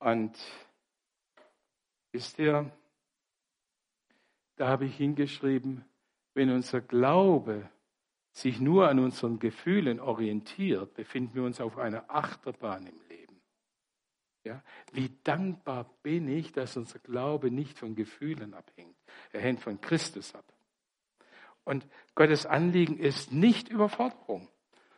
Und 0.00 0.36
wisst 2.12 2.38
ihr, 2.38 2.70
da 4.56 4.68
habe 4.68 4.86
ich 4.86 4.96
hingeschrieben, 4.96 5.84
wenn 6.34 6.50
unser 6.50 6.80
Glaube 6.80 7.68
sich 8.32 8.60
nur 8.60 8.88
an 8.88 8.98
unseren 9.00 9.38
Gefühlen 9.38 10.00
orientiert, 10.00 10.94
befinden 10.94 11.34
wir 11.34 11.42
uns 11.44 11.60
auf 11.60 11.78
einer 11.78 12.08
Achterbahn 12.10 12.86
im 12.86 13.00
Leben. 13.08 13.40
Ja? 14.44 14.62
Wie 14.92 15.10
dankbar 15.24 15.84
bin 16.02 16.28
ich, 16.28 16.52
dass 16.52 16.76
unser 16.76 16.98
Glaube 17.00 17.50
nicht 17.50 17.78
von 17.78 17.94
Gefühlen 17.94 18.54
abhängt. 18.54 18.96
Er 19.32 19.40
hängt 19.40 19.60
von 19.60 19.80
Christus 19.80 20.34
ab. 20.34 20.44
Und 21.68 21.86
Gottes 22.14 22.46
Anliegen 22.46 22.96
ist 22.98 23.30
nicht 23.30 23.68
Überforderung, 23.68 24.48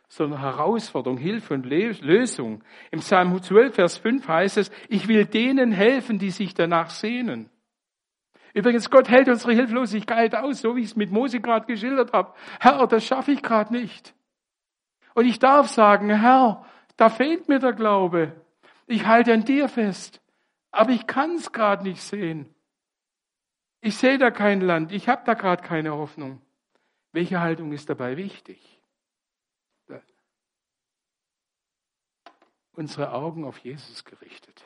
sondern 0.07 0.39
Herausforderung, 0.39 1.17
Hilfe 1.17 1.53
und 1.53 1.65
Lösung. 1.65 2.63
Im 2.91 3.01
Psalm 3.01 3.43
12, 3.43 3.75
Vers 3.75 3.97
5 3.97 4.25
heißt 4.25 4.55
es, 4.55 4.71
ich 4.87 5.09
will 5.09 5.25
denen 5.25 5.73
helfen, 5.73 6.17
die 6.17 6.29
sich 6.29 6.53
danach 6.53 6.89
sehnen. 6.89 7.49
Übrigens, 8.53 8.89
Gott 8.89 9.09
hält 9.09 9.27
unsere 9.27 9.51
Hilflosigkeit 9.51 10.33
aus, 10.33 10.61
so 10.61 10.77
wie 10.77 10.79
ich 10.79 10.87
es 10.87 10.95
mit 10.95 11.11
Mose 11.11 11.41
gerade 11.41 11.65
geschildert 11.65 12.13
habe. 12.13 12.33
Herr, 12.61 12.87
das 12.87 13.05
schaffe 13.05 13.33
ich 13.33 13.43
gerade 13.43 13.73
nicht. 13.73 14.13
Und 15.13 15.25
ich 15.25 15.39
darf 15.39 15.67
sagen, 15.67 16.09
Herr, 16.09 16.65
da 16.95 17.09
fehlt 17.09 17.49
mir 17.49 17.59
der 17.59 17.73
Glaube. 17.73 18.31
Ich 18.87 19.07
halte 19.07 19.33
an 19.33 19.43
dir 19.43 19.67
fest, 19.67 20.21
aber 20.71 20.91
ich 20.91 21.05
kann 21.05 21.35
es 21.35 21.51
gerade 21.51 21.83
nicht 21.83 22.01
sehen. 22.01 22.47
Ich 23.81 23.97
sehe 23.97 24.17
da 24.17 24.31
kein 24.31 24.61
Land, 24.61 24.93
ich 24.93 25.09
habe 25.09 25.23
da 25.25 25.33
gerade 25.33 25.63
keine 25.63 25.91
Hoffnung. 25.91 26.41
Welche 27.11 27.39
Haltung 27.39 27.71
ist 27.73 27.89
dabei 27.89 28.17
wichtig? 28.17 28.81
Unsere 32.73 33.11
Augen 33.11 33.43
auf 33.43 33.57
Jesus 33.57 34.05
gerichtet. 34.05 34.63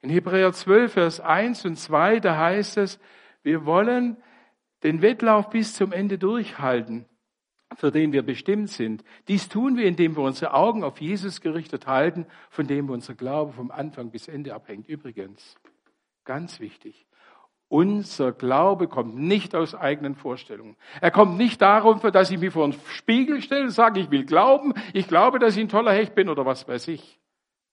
In 0.00 0.08
Hebräer 0.08 0.52
12, 0.52 0.92
Vers 0.94 1.20
1 1.20 1.66
und 1.66 1.76
2, 1.76 2.18
da 2.20 2.38
heißt 2.38 2.78
es, 2.78 2.98
wir 3.42 3.66
wollen 3.66 4.16
den 4.82 5.02
Wettlauf 5.02 5.50
bis 5.50 5.74
zum 5.74 5.92
Ende 5.92 6.16
durchhalten, 6.16 7.04
für 7.76 7.90
den 7.90 8.12
wir 8.12 8.22
bestimmt 8.22 8.70
sind. 8.70 9.04
Dies 9.28 9.50
tun 9.50 9.76
wir, 9.76 9.84
indem 9.84 10.16
wir 10.16 10.22
unsere 10.22 10.54
Augen 10.54 10.82
auf 10.82 11.00
Jesus 11.00 11.42
gerichtet 11.42 11.86
halten, 11.86 12.24
von 12.48 12.66
dem 12.66 12.88
unser 12.88 13.14
Glaube 13.14 13.52
vom 13.52 13.70
Anfang 13.70 14.10
bis 14.10 14.26
Ende 14.26 14.54
abhängt. 14.54 14.88
Übrigens, 14.88 15.56
ganz 16.24 16.58
wichtig, 16.58 17.06
unser 17.70 18.32
Glaube 18.32 18.88
kommt 18.88 19.16
nicht 19.16 19.54
aus 19.54 19.76
eigenen 19.76 20.16
Vorstellungen. 20.16 20.76
Er 21.00 21.12
kommt 21.12 21.38
nicht 21.38 21.62
darum, 21.62 22.00
dass 22.00 22.30
ich 22.32 22.38
mich 22.38 22.52
vor 22.52 22.64
einen 22.64 22.78
Spiegel 22.90 23.40
stelle 23.40 23.62
und 23.62 23.70
sage, 23.70 24.00
ich 24.00 24.10
will 24.10 24.26
glauben, 24.26 24.74
ich 24.92 25.06
glaube, 25.06 25.38
dass 25.38 25.56
ich 25.56 25.62
ein 25.62 25.68
toller 25.68 25.92
Hecht 25.92 26.16
bin 26.16 26.28
oder 26.28 26.44
was 26.44 26.66
weiß 26.66 26.88
ich. 26.88 27.20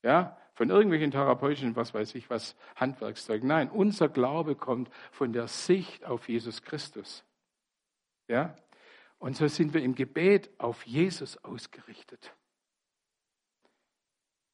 Ja, 0.03 0.37
von 0.53 0.69
irgendwelchen 0.69 1.09
therapeutischen, 1.09 1.75
was 1.75 1.95
weiß 1.95 2.13
ich, 2.13 2.29
was 2.29 2.55
Handwerkszeug. 2.75 3.43
Nein, 3.43 3.71
unser 3.71 4.07
Glaube 4.07 4.53
kommt 4.55 4.89
von 5.11 5.33
der 5.33 5.47
Sicht 5.47 6.05
auf 6.05 6.29
Jesus 6.29 6.61
Christus. 6.61 7.25
Ja? 8.27 8.55
Und 9.17 9.35
so 9.35 9.47
sind 9.47 9.73
wir 9.73 9.81
im 9.81 9.95
Gebet 9.95 10.51
auf 10.59 10.85
Jesus 10.85 11.43
ausgerichtet. 11.43 12.35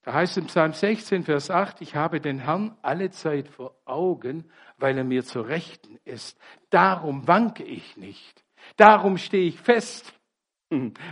Da 0.04 0.14
heißt 0.14 0.38
im 0.38 0.48
Psalm 0.48 0.74
16, 0.74 1.24
Vers 1.24 1.50
8, 1.50 1.80
ich 1.82 1.96
habe 1.96 2.20
den 2.20 2.40
Herrn 2.40 2.78
alle 2.82 3.10
Zeit 3.10 3.48
vor 3.48 3.76
Augen, 3.86 4.50
weil 4.78 4.98
er 4.98 5.06
mir 5.06 5.24
zur 5.24 5.48
Rechten 5.48 5.98
ist. 6.04 6.38
Darum 6.70 7.26
wanke 7.28 7.64
ich 7.64 7.96
nicht. 7.96 8.44
Darum 8.76 9.18
stehe 9.18 9.48
ich 9.48 9.60
fest. 9.60 10.14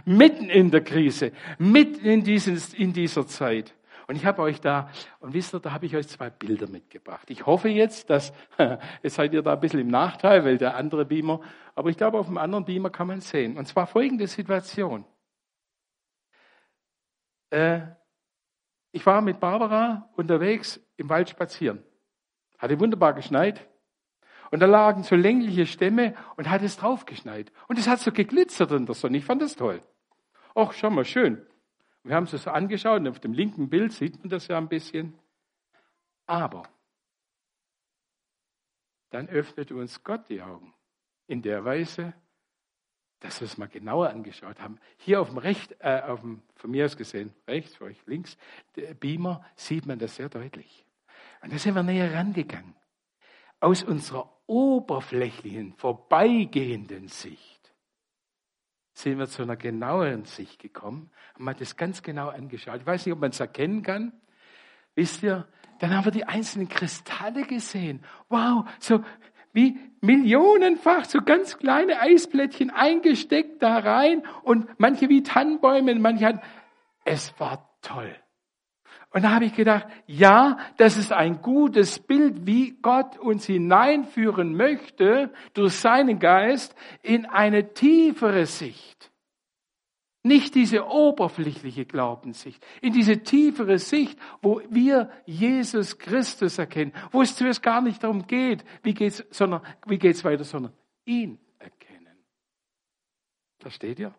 Mitten 0.05 0.49
in 0.49 0.71
der 0.71 0.83
Krise, 0.83 1.31
mitten 1.57 2.03
in, 2.03 2.23
dieses, 2.23 2.73
in 2.73 2.93
dieser 2.93 3.27
Zeit. 3.27 3.75
Und 4.07 4.15
ich 4.15 4.25
habe 4.25 4.41
euch 4.41 4.59
da, 4.59 4.89
und 5.19 5.33
wisst 5.33 5.53
ihr, 5.53 5.59
da 5.61 5.71
habe 5.71 5.85
ich 5.85 5.95
euch 5.95 6.07
zwei 6.07 6.29
Bilder 6.29 6.67
mitgebracht. 6.67 7.29
Ich 7.29 7.45
hoffe 7.45 7.69
jetzt, 7.69 8.09
dass, 8.09 8.33
jetzt 9.03 9.15
seid 9.15 9.33
ihr 9.33 9.41
da 9.41 9.53
ein 9.53 9.59
bisschen 9.59 9.79
im 9.79 9.87
Nachteil, 9.87 10.43
weil 10.43 10.57
der 10.57 10.75
andere 10.75 11.05
Beamer, 11.05 11.39
aber 11.75 11.89
ich 11.91 11.97
glaube, 11.97 12.19
auf 12.19 12.25
dem 12.25 12.37
anderen 12.37 12.65
Beamer 12.65 12.89
kann 12.89 13.07
man 13.07 13.21
sehen. 13.21 13.57
Und 13.57 13.67
zwar 13.67 13.87
folgende 13.87 14.27
Situation. 14.27 15.05
Äh, 17.51 17.81
ich 19.01 19.05
war 19.07 19.21
mit 19.21 19.39
Barbara 19.39 20.07
unterwegs 20.15 20.79
im 20.95 21.09
Wald 21.09 21.27
spazieren. 21.27 21.83
Hatte 22.59 22.79
wunderbar 22.79 23.13
geschneit. 23.13 23.67
Und 24.51 24.59
da 24.59 24.67
lagen 24.67 25.01
so 25.01 25.15
längliche 25.15 25.65
Stämme 25.65 26.13
und 26.37 26.51
hat 26.51 26.61
es 26.61 26.77
draufgeschneit. 26.77 27.51
Und 27.67 27.79
es 27.79 27.87
hat 27.87 27.99
so 27.99 28.11
geglitzert 28.11 28.71
in 28.73 28.85
der 28.85 28.93
Sonne. 28.93 29.17
Ich 29.17 29.25
fand 29.25 29.41
das 29.41 29.55
toll. 29.55 29.81
Ach, 30.53 30.71
schau 30.73 30.91
mal, 30.91 31.03
schön. 31.03 31.43
Wir 32.03 32.13
haben 32.13 32.25
es 32.25 32.33
uns 32.33 32.45
angeschaut 32.45 32.99
und 32.99 33.07
auf 33.07 33.19
dem 33.19 33.33
linken 33.33 33.71
Bild 33.71 33.91
sieht 33.91 34.19
man 34.19 34.29
das 34.29 34.47
ja 34.47 34.59
ein 34.59 34.69
bisschen. 34.69 35.17
Aber 36.27 36.61
dann 39.09 39.29
öffnete 39.29 39.73
uns 39.73 40.03
Gott 40.03 40.29
die 40.29 40.43
Augen 40.43 40.75
in 41.25 41.41
der 41.41 41.65
Weise, 41.65 42.13
dass 43.21 43.39
wir 43.39 43.45
es 43.45 43.57
mal 43.57 43.67
genauer 43.67 44.09
angeschaut 44.09 44.59
haben. 44.59 44.77
Hier 44.97 45.21
auf 45.21 45.29
dem 45.29 45.37
recht, 45.37 45.75
äh, 45.79 46.01
auf 46.01 46.21
dem, 46.21 46.41
von 46.55 46.71
mir 46.71 46.85
aus 46.85 46.97
gesehen, 46.97 47.33
rechts, 47.47 47.75
für 47.75 47.85
euch 47.85 47.97
links, 48.05 48.37
Beamer, 48.99 49.45
sieht 49.55 49.85
man 49.85 49.99
das 49.99 50.15
sehr 50.15 50.27
deutlich. 50.27 50.85
Und 51.41 51.53
da 51.53 51.57
sind 51.57 51.75
wir 51.75 51.83
näher 51.83 52.13
rangegangen. 52.13 52.75
Aus 53.59 53.83
unserer 53.83 54.29
oberflächlichen, 54.47 55.73
vorbeigehenden 55.73 57.07
Sicht 57.07 57.61
sind 58.93 59.19
wir 59.19 59.27
zu 59.27 59.43
einer 59.43 59.55
genaueren 59.55 60.25
Sicht 60.25 60.59
gekommen, 60.59 61.11
haben 61.35 61.45
wir 61.45 61.53
das 61.53 61.77
ganz 61.77 62.01
genau 62.01 62.29
angeschaut. 62.29 62.81
Ich 62.81 62.85
weiß 62.85 63.05
nicht, 63.05 63.13
ob 63.13 63.21
man 63.21 63.29
es 63.29 63.39
erkennen 63.39 63.83
kann. 63.83 64.13
Wisst 64.95 65.23
ihr, 65.23 65.47
dann 65.79 65.95
haben 65.95 66.05
wir 66.05 66.11
die 66.11 66.25
einzelnen 66.25 66.67
Kristalle 66.67 67.43
gesehen. 67.43 68.03
Wow, 68.29 68.65
so 68.79 69.03
wie 69.53 69.79
millionenfach, 70.01 71.05
so 71.05 71.21
ganz 71.21 71.57
kleine 71.57 71.99
Eisplättchen 71.99 72.69
eingesteckt 72.69 73.61
da 73.61 73.77
rein 73.77 74.23
und 74.43 74.67
manche 74.77 75.09
wie 75.09 75.23
Tannenbäume, 75.23 75.93
manche 75.95 76.25
hatten, 76.25 76.41
es 77.05 77.33
war 77.39 77.69
toll. 77.81 78.15
Und 79.13 79.23
da 79.23 79.31
habe 79.31 79.45
ich 79.45 79.55
gedacht, 79.55 79.87
ja, 80.07 80.57
das 80.77 80.97
ist 80.97 81.11
ein 81.11 81.41
gutes 81.41 81.99
Bild, 81.99 82.45
wie 82.47 82.77
Gott 82.81 83.17
uns 83.17 83.45
hineinführen 83.45 84.55
möchte 84.55 85.33
durch 85.53 85.73
seinen 85.73 86.19
Geist 86.19 86.75
in 87.01 87.25
eine 87.25 87.73
tiefere 87.73 88.45
Sicht. 88.45 89.10
Nicht 90.23 90.53
diese 90.53 90.85
oberflächliche 90.85 91.85
Glaubenssicht, 91.85 92.63
in 92.81 92.93
diese 92.93 93.23
tiefere 93.23 93.79
Sicht, 93.79 94.19
wo 94.41 94.61
wir 94.69 95.09
Jesus 95.25 95.97
Christus 95.97 96.59
erkennen, 96.59 96.93
wo 97.11 97.23
es 97.23 97.35
zuerst 97.35 97.63
gar 97.63 97.81
nicht 97.81 98.03
darum 98.03 98.27
geht, 98.27 98.63
wie 98.83 98.93
geht's, 98.93 99.25
sondern, 99.31 99.61
wie 99.87 99.97
geht's 99.97 100.23
weiter, 100.23 100.43
sondern 100.43 100.73
ihn 101.05 101.39
erkennen. 101.57 102.17
Versteht 103.59 103.97
ihr? 103.97 104.13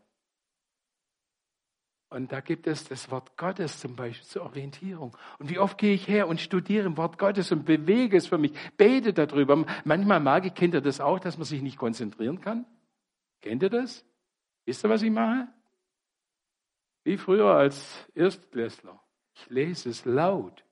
Und 2.12 2.30
da 2.30 2.40
gibt 2.40 2.66
es 2.66 2.84
das 2.84 3.10
Wort 3.10 3.38
Gottes 3.38 3.78
zum 3.78 3.96
Beispiel 3.96 4.26
zur 4.26 4.42
Orientierung. 4.42 5.16
Und 5.38 5.48
wie 5.48 5.58
oft 5.58 5.78
gehe 5.78 5.94
ich 5.94 6.08
her 6.08 6.28
und 6.28 6.40
studiere 6.40 6.84
im 6.84 6.98
Wort 6.98 7.16
Gottes 7.16 7.52
und 7.52 7.64
bewege 7.64 8.18
es 8.18 8.26
für 8.26 8.36
mich, 8.36 8.52
bete 8.76 9.14
darüber. 9.14 9.64
Manchmal 9.84 10.20
mag 10.20 10.44
ich, 10.44 10.52
kennt 10.52 10.74
ihr 10.74 10.82
das 10.82 11.00
auch, 11.00 11.20
dass 11.20 11.38
man 11.38 11.46
sich 11.46 11.62
nicht 11.62 11.78
konzentrieren 11.78 12.40
kann? 12.40 12.66
Kennt 13.40 13.62
ihr 13.62 13.70
das? 13.70 14.04
Wisst 14.66 14.84
ihr, 14.84 14.90
was 14.90 15.00
ich 15.00 15.10
mache? 15.10 15.48
Wie 17.04 17.16
früher 17.16 17.46
als 17.46 18.08
Erstklässler. 18.14 19.00
Ich 19.34 19.50
lese 19.50 19.90
es 19.90 20.04
laut. 20.04 20.64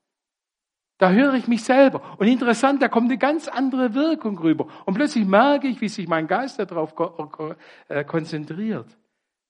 Da 0.99 1.11
höre 1.11 1.35
ich 1.35 1.49
mich 1.49 1.64
selber. 1.64 2.03
Und 2.19 2.27
interessant, 2.27 2.83
da 2.83 2.88
kommt 2.88 3.09
eine 3.09 3.16
ganz 3.19 3.49
andere 3.49 3.95
Wirkung 3.95 4.38
rüber. 4.38 4.69
Und 4.85 4.95
plötzlich 4.95 5.25
merke 5.25 5.66
ich, 5.66 5.81
wie 5.81 5.88
sich 5.88 6.07
mein 6.07 6.27
Geist 6.27 6.59
darauf 6.59 6.95
äh, 7.88 8.05
konzentriert. 8.05 8.87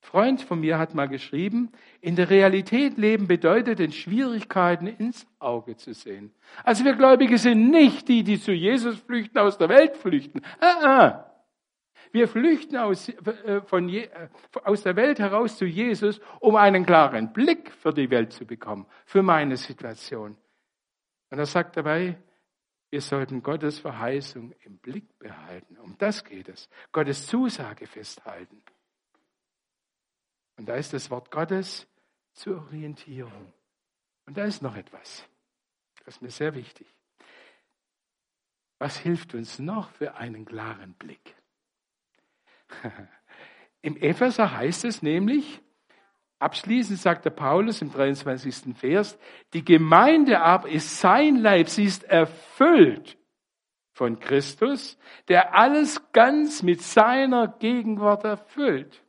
Freund 0.01 0.41
von 0.41 0.61
mir 0.61 0.79
hat 0.79 0.95
mal 0.95 1.09
geschrieben, 1.09 1.73
in 2.01 2.17
der 2.17 2.31
Realität 2.31 2.97
leben 2.97 3.27
bedeutet, 3.27 3.81
den 3.81 3.93
Schwierigkeiten 3.93 4.87
ins 4.87 5.27
Auge 5.39 5.77
zu 5.77 5.93
sehen. 5.93 6.33
Also 6.65 6.85
wir 6.85 6.95
Gläubige 6.95 7.37
sind 7.37 7.71
nicht 7.71 8.09
die, 8.09 8.23
die 8.23 8.41
zu 8.41 8.53
Jesus 8.53 8.99
flüchten, 8.99 9.39
aus 9.39 9.59
der 9.59 9.69
Welt 9.69 9.97
flüchten. 9.97 10.41
Ah, 10.61 10.87
ah. 10.87 11.30
Wir 12.13 12.29
flüchten 12.29 12.77
aus, 12.77 13.09
äh, 13.09 13.63
von, 13.63 13.89
äh, 13.89 14.29
aus 14.65 14.83
der 14.83 14.97
Welt 14.97 15.19
heraus 15.19 15.57
zu 15.57 15.65
Jesus, 15.65 16.21
um 16.41 16.57
einen 16.57 16.85
klaren 16.85 17.33
Blick 17.33 17.71
für 17.73 17.93
die 17.93 18.11
Welt 18.11 18.33
zu 18.33 18.47
bekommen, 18.47 18.87
für 19.05 19.23
meine 19.23 19.57
Situation. 19.57 20.37
Und 21.31 21.39
er 21.39 21.47
sagt 21.47 21.77
dabei, 21.77 22.21
wir 22.91 23.01
sollten 23.01 23.43
Gottes 23.43 23.79
Verheißung 23.79 24.53
im 24.65 24.79
Blick 24.79 25.19
behalten. 25.21 25.79
Um 25.79 25.97
das 25.99 26.25
geht 26.25 26.49
es. 26.49 26.69
Gottes 26.91 27.27
Zusage 27.27 27.87
festhalten. 27.87 28.63
Und 30.57 30.69
da 30.69 30.75
ist 30.75 30.93
das 30.93 31.09
Wort 31.11 31.31
Gottes 31.31 31.87
zur 32.33 32.59
Orientierung. 32.59 33.53
Und 34.27 34.37
da 34.37 34.45
ist 34.45 34.61
noch 34.61 34.77
etwas. 34.77 35.25
Das 36.05 36.17
ist 36.17 36.23
mir 36.23 36.31
sehr 36.31 36.55
wichtig. 36.55 36.87
Was 38.79 38.97
hilft 38.97 39.35
uns 39.35 39.59
noch 39.59 39.91
für 39.91 40.17
einen 40.17 40.45
klaren 40.45 40.95
Blick? 40.95 41.37
Im 43.83 43.97
Epheser 43.97 44.57
heißt 44.57 44.85
es 44.85 45.03
nämlich, 45.03 45.61
abschließend 46.39 46.99
sagt 46.99 47.25
der 47.25 47.31
Paulus 47.31 47.83
im 47.83 47.93
23. 47.93 48.77
Vers, 48.77 49.19
die 49.53 49.65
Gemeinde 49.65 50.41
aber 50.41 50.69
ist 50.69 51.01
sein 51.01 51.37
Leib, 51.37 51.69
sie 51.69 51.85
ist 51.85 52.05
erfüllt 52.05 53.17
von 53.93 54.19
Christus, 54.19 54.99
der 55.29 55.55
alles 55.55 56.13
ganz 56.13 56.63
mit 56.63 56.83
seiner 56.83 57.49
Gegenwart 57.49 58.25
erfüllt. 58.25 59.05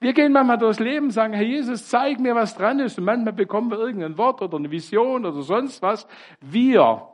Wir 0.00 0.12
gehen 0.14 0.32
manchmal 0.32 0.58
durchs 0.58 0.80
Leben, 0.80 1.10
sagen, 1.10 1.34
Herr 1.34 1.44
Jesus, 1.44 1.88
zeig 1.88 2.20
mir, 2.20 2.34
was 2.34 2.56
dran 2.56 2.78
ist. 2.80 2.98
Und 2.98 3.04
manchmal 3.04 3.34
bekommen 3.34 3.70
wir 3.70 3.78
irgendein 3.78 4.16
Wort 4.16 4.40
oder 4.40 4.56
eine 4.56 4.70
Vision 4.70 5.26
oder 5.26 5.42
sonst 5.42 5.82
was. 5.82 6.06
Wir, 6.40 7.08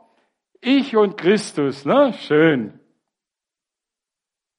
ich 0.61 0.95
und 0.95 1.17
Christus, 1.17 1.85
ne? 1.85 2.13
Schön. 2.13 2.79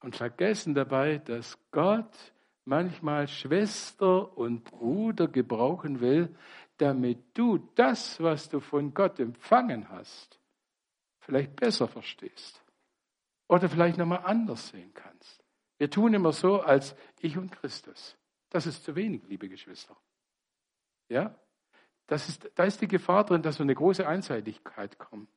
Und 0.01 0.17
vergessen 0.17 0.75
dabei, 0.75 1.19
dass 1.19 1.59
Gott 1.71 2.33
manchmal 2.65 3.27
Schwester 3.27 4.37
und 4.37 4.65
Bruder 4.65 5.27
gebrauchen 5.27 6.01
will, 6.01 6.35
damit 6.77 7.19
du 7.35 7.59
das, 7.75 8.21
was 8.23 8.49
du 8.49 8.61
von 8.61 8.95
Gott 8.95 9.19
empfangen 9.19 9.89
hast, 9.89 10.39
vielleicht 11.21 11.57
besser 11.57 11.89
verstehst. 11.89 12.63
Oder 13.49 13.69
vielleicht 13.69 13.99
nochmal 13.99 14.23
anders 14.25 14.69
sehen 14.69 14.93
kannst. 14.95 15.43
Wir 15.79 15.91
tun 15.91 16.15
immer 16.15 16.33
so, 16.33 16.61
als 16.61 16.95
ich 17.21 17.37
und 17.39 17.51
Christus. 17.51 18.17
Das 18.51 18.67
ist 18.67 18.85
zu 18.85 18.95
wenig, 18.95 19.23
liebe 19.27 19.49
Geschwister. 19.49 19.97
Ja? 21.09 21.35
Das 22.07 22.29
ist, 22.29 22.51
da 22.55 22.65
ist 22.65 22.81
die 22.81 22.89
Gefahr 22.89 23.25
drin, 23.25 23.43
dass 23.43 23.57
so 23.57 23.63
eine 23.63 23.75
große 23.75 24.07
Einseitigkeit 24.07 24.99
kommt 24.99 25.29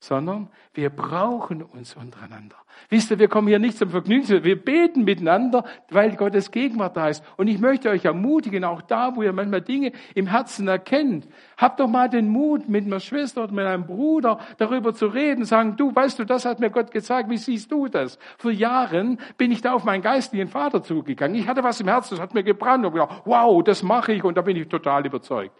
sondern 0.00 0.48
wir 0.74 0.90
brauchen 0.90 1.62
uns 1.62 1.96
untereinander. 1.96 2.54
Wisst 2.88 3.10
ihr, 3.10 3.18
wir 3.18 3.26
kommen 3.26 3.48
hier 3.48 3.58
nicht 3.58 3.76
zum 3.76 3.90
Vergnügen, 3.90 4.44
wir 4.44 4.62
beten 4.62 5.02
miteinander, 5.02 5.64
weil 5.90 6.14
Gottes 6.14 6.52
Gegenwart 6.52 6.96
da 6.96 7.08
ist. 7.08 7.24
Und 7.36 7.48
ich 7.48 7.58
möchte 7.58 7.90
euch 7.90 8.04
ermutigen, 8.04 8.64
auch 8.64 8.80
da, 8.80 9.16
wo 9.16 9.22
ihr 9.22 9.32
manchmal 9.32 9.60
Dinge 9.60 9.92
im 10.14 10.28
Herzen 10.28 10.68
erkennt, 10.68 11.26
habt 11.56 11.80
doch 11.80 11.88
mal 11.88 12.08
den 12.08 12.28
Mut, 12.28 12.68
mit 12.68 12.86
einer 12.86 13.00
Schwester 13.00 13.44
oder 13.44 13.52
mit 13.52 13.66
einem 13.66 13.86
Bruder 13.86 14.38
darüber 14.58 14.94
zu 14.94 15.06
reden, 15.06 15.44
sagen, 15.44 15.76
du, 15.76 15.94
weißt 15.94 16.20
du, 16.20 16.24
das 16.24 16.44
hat 16.44 16.60
mir 16.60 16.70
Gott 16.70 16.92
gezeigt, 16.92 17.28
wie 17.28 17.36
siehst 17.36 17.72
du 17.72 17.88
das? 17.88 18.18
Vor 18.38 18.52
Jahren 18.52 19.18
bin 19.36 19.50
ich 19.50 19.62
da 19.62 19.72
auf 19.72 19.82
meinen 19.82 20.02
geistlichen 20.02 20.48
Vater 20.48 20.82
zugegangen. 20.82 21.36
Ich 21.36 21.48
hatte 21.48 21.64
was 21.64 21.80
im 21.80 21.88
Herzen, 21.88 22.14
das 22.14 22.20
hat 22.22 22.34
mir 22.34 22.44
gebrannt 22.44 22.86
und 22.86 22.92
gedacht, 22.92 23.22
wow, 23.24 23.62
das 23.64 23.82
mache 23.82 24.12
ich 24.12 24.22
und 24.22 24.36
da 24.36 24.42
bin 24.42 24.56
ich 24.56 24.68
total 24.68 25.04
überzeugt. 25.04 25.56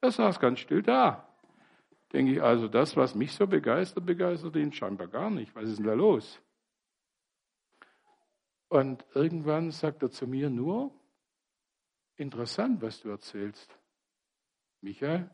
Er 0.00 0.10
saß 0.10 0.40
ganz 0.40 0.60
still 0.60 0.82
da 0.82 1.26
denke 2.16 2.32
ich, 2.32 2.42
also 2.42 2.66
das, 2.66 2.96
was 2.96 3.14
mich 3.14 3.34
so 3.34 3.46
begeistert, 3.46 4.06
begeistert 4.06 4.56
ihn 4.56 4.72
scheinbar 4.72 5.06
gar 5.06 5.28
nicht. 5.28 5.54
Was 5.54 5.68
ist 5.68 5.76
denn 5.76 5.86
da 5.86 5.92
los? 5.92 6.40
Und 8.68 9.04
irgendwann 9.12 9.70
sagt 9.70 10.02
er 10.02 10.10
zu 10.10 10.26
mir 10.26 10.48
nur, 10.48 10.98
interessant, 12.16 12.80
was 12.80 13.02
du 13.02 13.10
erzählst, 13.10 13.78
Michael, 14.80 15.28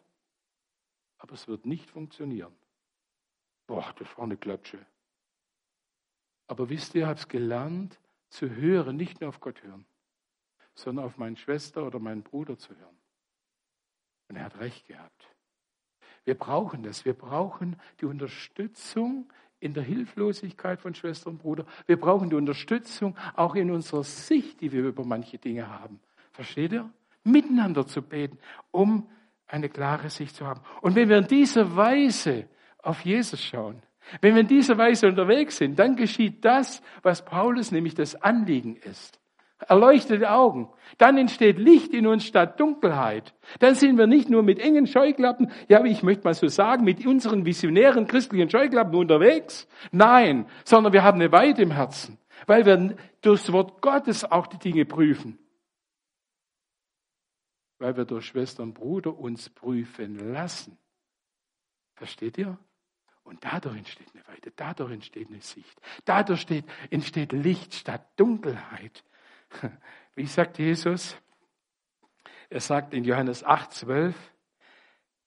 aber 1.18 1.34
es 1.34 1.46
wird 1.46 1.66
nicht 1.66 1.88
funktionieren. 1.88 2.52
Boah, 3.68 3.94
das 3.96 4.08
war 4.18 4.24
eine 4.24 4.36
Klatsche. 4.36 4.84
Aber 6.48 6.68
wisst 6.68 6.96
ihr, 6.96 7.02
ich 7.02 7.06
habe 7.06 7.20
es 7.20 7.28
gelernt, 7.28 8.00
zu 8.28 8.50
hören, 8.50 8.96
nicht 8.96 9.20
nur 9.20 9.28
auf 9.28 9.38
Gott 9.38 9.62
hören, 9.62 9.86
sondern 10.74 11.04
auf 11.04 11.16
meine 11.16 11.36
Schwester 11.36 11.86
oder 11.86 12.00
meinen 12.00 12.24
Bruder 12.24 12.58
zu 12.58 12.76
hören. 12.76 12.98
Und 14.26 14.34
er 14.34 14.46
hat 14.46 14.58
recht 14.58 14.84
gehabt. 14.88 15.31
Wir 16.24 16.34
brauchen 16.34 16.82
das. 16.82 17.04
Wir 17.04 17.14
brauchen 17.14 17.76
die 18.00 18.06
Unterstützung 18.06 19.32
in 19.60 19.74
der 19.74 19.82
Hilflosigkeit 19.82 20.80
von 20.80 20.94
Schwester 20.94 21.30
und 21.30 21.38
Bruder. 21.38 21.64
Wir 21.86 21.98
brauchen 21.98 22.30
die 22.30 22.36
Unterstützung 22.36 23.16
auch 23.34 23.54
in 23.54 23.70
unserer 23.70 24.04
Sicht, 24.04 24.60
die 24.60 24.72
wir 24.72 24.84
über 24.84 25.04
manche 25.04 25.38
Dinge 25.38 25.68
haben. 25.68 26.00
Versteht 26.32 26.72
ihr? 26.72 26.90
Miteinander 27.24 27.86
zu 27.86 28.02
beten, 28.02 28.38
um 28.72 29.08
eine 29.46 29.68
klare 29.68 30.10
Sicht 30.10 30.34
zu 30.34 30.46
haben. 30.46 30.60
Und 30.80 30.96
wenn 30.96 31.08
wir 31.08 31.18
in 31.18 31.28
dieser 31.28 31.76
Weise 31.76 32.48
auf 32.78 33.02
Jesus 33.02 33.40
schauen, 33.40 33.82
wenn 34.20 34.34
wir 34.34 34.40
in 34.40 34.48
dieser 34.48 34.76
Weise 34.76 35.06
unterwegs 35.06 35.58
sind, 35.58 35.78
dann 35.78 35.94
geschieht 35.94 36.44
das, 36.44 36.82
was 37.02 37.24
Paulus 37.24 37.70
nämlich 37.70 37.94
das 37.94 38.16
Anliegen 38.16 38.76
ist 38.76 39.21
erleuchtete 39.68 40.30
Augen. 40.30 40.68
Dann 40.98 41.16
entsteht 41.18 41.58
Licht 41.58 41.94
in 41.94 42.06
uns 42.06 42.24
statt 42.24 42.60
Dunkelheit. 42.60 43.34
Dann 43.60 43.74
sind 43.74 43.96
wir 43.98 44.06
nicht 44.06 44.28
nur 44.28 44.42
mit 44.42 44.58
engen 44.58 44.86
Scheuklappen, 44.86 45.50
ja, 45.68 45.84
ich 45.84 46.02
möchte 46.02 46.24
mal 46.24 46.34
so 46.34 46.48
sagen, 46.48 46.84
mit 46.84 47.06
unseren 47.06 47.44
visionären 47.44 48.06
christlichen 48.06 48.50
Scheuklappen 48.50 48.94
unterwegs. 48.94 49.66
Nein, 49.90 50.46
sondern 50.64 50.92
wir 50.92 51.02
haben 51.02 51.20
eine 51.20 51.32
Weite 51.32 51.62
im 51.62 51.70
Herzen, 51.70 52.18
weil 52.46 52.66
wir 52.66 52.96
durchs 53.20 53.50
Wort 53.52 53.80
Gottes 53.80 54.24
auch 54.24 54.46
die 54.46 54.58
Dinge 54.58 54.84
prüfen. 54.84 55.38
Weil 57.78 57.96
wir 57.96 58.04
durch 58.04 58.26
Schwester 58.26 58.62
und 58.62 58.74
Bruder 58.74 59.18
uns 59.18 59.50
prüfen 59.50 60.32
lassen. 60.32 60.78
Versteht 61.96 62.38
ihr? 62.38 62.58
Und 63.24 63.44
dadurch 63.44 63.76
entsteht 63.76 64.08
eine 64.14 64.26
Weite, 64.26 64.52
dadurch 64.54 64.92
entsteht 64.92 65.28
eine 65.28 65.40
Sicht. 65.40 65.80
Dadurch 66.04 66.46
entsteht 66.90 67.32
Licht 67.32 67.74
statt 67.74 68.06
Dunkelheit. 68.16 69.04
Wie 70.14 70.26
sagt 70.26 70.58
Jesus? 70.58 71.16
Er 72.50 72.60
sagt 72.60 72.94
in 72.94 73.04
Johannes 73.04 73.44
8, 73.44 73.72
12, 73.72 74.14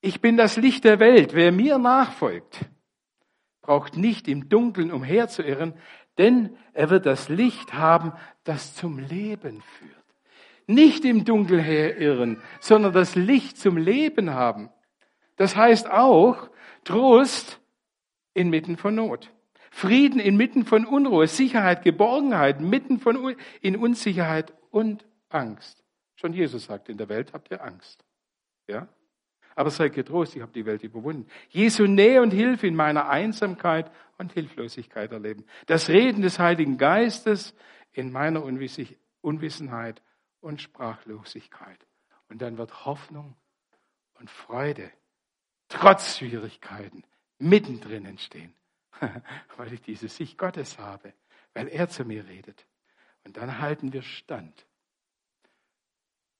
ich 0.01 0.21
bin 0.21 0.37
das 0.37 0.57
Licht 0.57 0.83
der 0.83 0.99
Welt. 0.99 1.33
Wer 1.33 1.51
mir 1.51 1.79
nachfolgt, 1.79 2.65
braucht 3.61 3.97
nicht 3.97 4.27
im 4.27 4.49
Dunkeln 4.49 4.91
umherzuirren, 4.91 5.73
denn 6.19 6.55
er 6.73 6.91
wird 6.91 7.05
das 7.07 7.29
Licht 7.29 7.73
haben, 7.73 8.13
das 8.43 8.75
zum 8.75 8.99
Leben 8.99 9.61
führt. 9.61 9.91
Nicht 10.67 11.05
im 11.05 11.25
Dunkeln 11.25 11.59
herirren, 11.59 12.41
sondern 12.59 12.93
das 12.93 13.15
Licht 13.15 13.57
zum 13.57 13.77
Leben 13.77 14.31
haben. 14.31 14.69
Das 15.35 15.55
heißt 15.55 15.89
auch 15.89 16.49
Trost 16.83 17.59
inmitten 18.33 18.77
von 18.77 18.95
Not. 18.95 19.31
Frieden 19.75 20.21
inmitten 20.21 20.63
von 20.63 20.85
Unruhe, 20.85 21.27
Sicherheit, 21.27 21.83
Geborgenheit, 21.83 22.61
mitten 22.61 22.97
von, 22.97 23.35
in 23.59 23.75
Unsicherheit 23.75 24.53
und 24.71 25.05
Angst. 25.27 25.83
Schon 26.15 26.31
Jesus 26.31 26.63
sagt, 26.63 26.87
in 26.87 26.97
der 26.97 27.09
Welt 27.09 27.33
habt 27.33 27.51
ihr 27.51 27.61
Angst. 27.61 28.05
Ja? 28.67 28.87
Aber 29.53 29.69
seid 29.69 29.91
getrost, 29.91 30.33
ich 30.33 30.41
habe 30.41 30.53
die 30.53 30.65
Welt 30.65 30.81
überwunden. 30.83 31.27
Jesu 31.49 31.87
Nähe 31.87 32.21
und 32.21 32.31
Hilfe 32.31 32.67
in 32.67 32.75
meiner 32.77 33.09
Einsamkeit 33.09 33.91
und 34.17 34.31
Hilflosigkeit 34.31 35.11
erleben. 35.11 35.43
Das 35.65 35.89
Reden 35.89 36.21
des 36.21 36.39
Heiligen 36.39 36.77
Geistes 36.77 37.53
in 37.91 38.13
meiner 38.13 38.45
Unwissenheit 38.45 40.01
und 40.39 40.61
Sprachlosigkeit. 40.61 41.85
Und 42.29 42.41
dann 42.41 42.57
wird 42.57 42.85
Hoffnung 42.85 43.35
und 44.21 44.29
Freude 44.29 44.89
trotz 45.67 46.17
Schwierigkeiten 46.17 47.03
mittendrin 47.39 48.05
entstehen. 48.05 48.53
weil 49.57 49.73
ich 49.73 49.81
diese 49.81 50.07
Sicht 50.07 50.37
Gottes 50.37 50.79
habe, 50.79 51.13
weil 51.53 51.67
er 51.67 51.89
zu 51.89 52.05
mir 52.05 52.27
redet. 52.27 52.65
Und 53.23 53.37
dann 53.37 53.59
halten 53.59 53.91
wir 53.93 54.01
stand. 54.01 54.65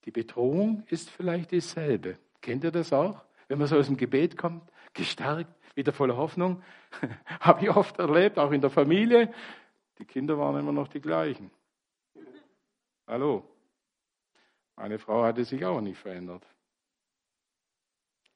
Die 0.06 0.12
Bedrohung 0.12 0.84
ist 0.88 1.10
vielleicht 1.10 1.51
dieselbe. 1.51 2.18
Kennt 2.41 2.64
ihr 2.64 2.72
das 2.72 2.93
auch? 2.93 3.24
Wenn 3.47 3.58
man 3.58 3.68
so 3.68 3.78
aus 3.78 3.88
dem 3.88 3.97
Gebet 3.97 4.38
kommt, 4.38 4.72
gestärkt, 4.93 5.51
wieder 5.76 5.93
voller 5.93 6.18
Hoffnung. 6.18 6.64
Habe 7.39 7.64
ich 7.64 7.70
oft 7.70 7.97
erlebt, 7.99 8.38
auch 8.38 8.51
in 8.51 8.62
der 8.62 8.70
Familie. 8.70 9.34
Die 9.97 10.06
Kinder 10.06 10.38
waren 10.38 10.60
immer 10.60 10.72
noch 10.72 10.88
die 10.88 11.01
gleichen. 11.01 11.51
Hallo. 13.08 13.43
Meine 14.76 14.99
Frau 14.99 15.24
hatte 15.24 15.43
sich 15.45 15.64
auch 15.66 15.82
nicht 15.82 15.97
verändert. 15.97 16.45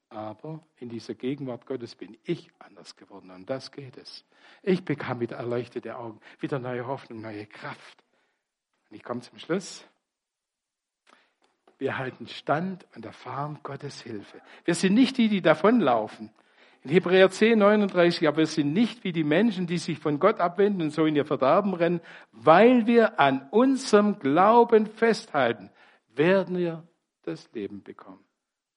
Aber 0.10 0.64
in 0.78 0.89
dieser 0.89 1.14
Gegenwart 1.14 1.68
Gottes 1.68 1.95
bin 1.95 2.18
ich 2.24 2.49
anders 2.57 2.95
geworden. 2.95 3.30
Und 3.30 3.49
das 3.49 3.72
geht 3.72 3.95
es. 3.97 4.26
Ich 4.64 4.84
bekam 4.84 5.20
wieder 5.20 5.38
erleuchtete 5.38 5.97
Augen, 5.97 6.20
wieder 6.39 6.57
neue 6.57 6.88
Hoffnung, 6.88 7.22
neue 7.22 7.45
Kraft. 7.45 8.03
Und 8.89 8.95
ich 8.95 9.03
komme 9.03 9.22
zum 9.22 9.38
Schluss. 9.38 9.86
Wir 11.78 11.97
halten 11.97 12.28
Stand 12.28 12.86
und 12.95 13.05
erfahren 13.05 13.60
Gottes 13.64 14.01
Hilfe. 14.01 14.41
Wir 14.66 14.76
sind 14.76 14.95
nicht 14.95 15.18
die, 15.18 15.30
die 15.30 15.41
davonlaufen. 15.41 16.32
In 16.82 16.89
Hebräer 16.89 17.30
10, 17.30 17.60
39, 17.60 18.28
aber 18.28 18.38
wir 18.38 18.47
sind 18.47 18.74
nicht 18.74 19.03
wie 19.03 19.12
die 19.12 19.24
Menschen, 19.24 19.68
die 19.68 19.78
sich 19.78 19.99
von 19.99 20.20
Gott 20.20 20.39
abwenden 20.39 20.82
und 20.84 20.91
so 20.91 21.05
in 21.05 21.16
ihr 21.16 21.26
Verderben 21.26 21.74
rennen, 21.74 22.01
weil 22.32 22.88
wir 22.88 23.20
an 23.20 23.47
unserem 23.51 24.20
Glauben 24.20 24.88
festhalten, 24.88 25.70
werden 26.16 26.57
wir 26.57 26.88
das 27.24 27.51
Leben 27.53 27.84
bekommen. 27.84 28.24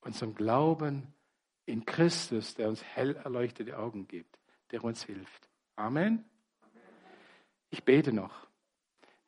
Unserem 0.01 0.35
Glauben 0.35 1.15
in 1.73 1.87
Christus, 1.87 2.55
der 2.55 2.69
uns 2.69 2.85
hell 2.85 3.17
erleuchtete 3.17 3.79
Augen 3.79 4.07
gibt, 4.07 4.39
der 4.73 4.85
uns 4.85 5.05
hilft. 5.05 5.49
Amen. 5.75 6.23
Ich 7.71 7.83
bete 7.83 8.13
noch. 8.13 8.47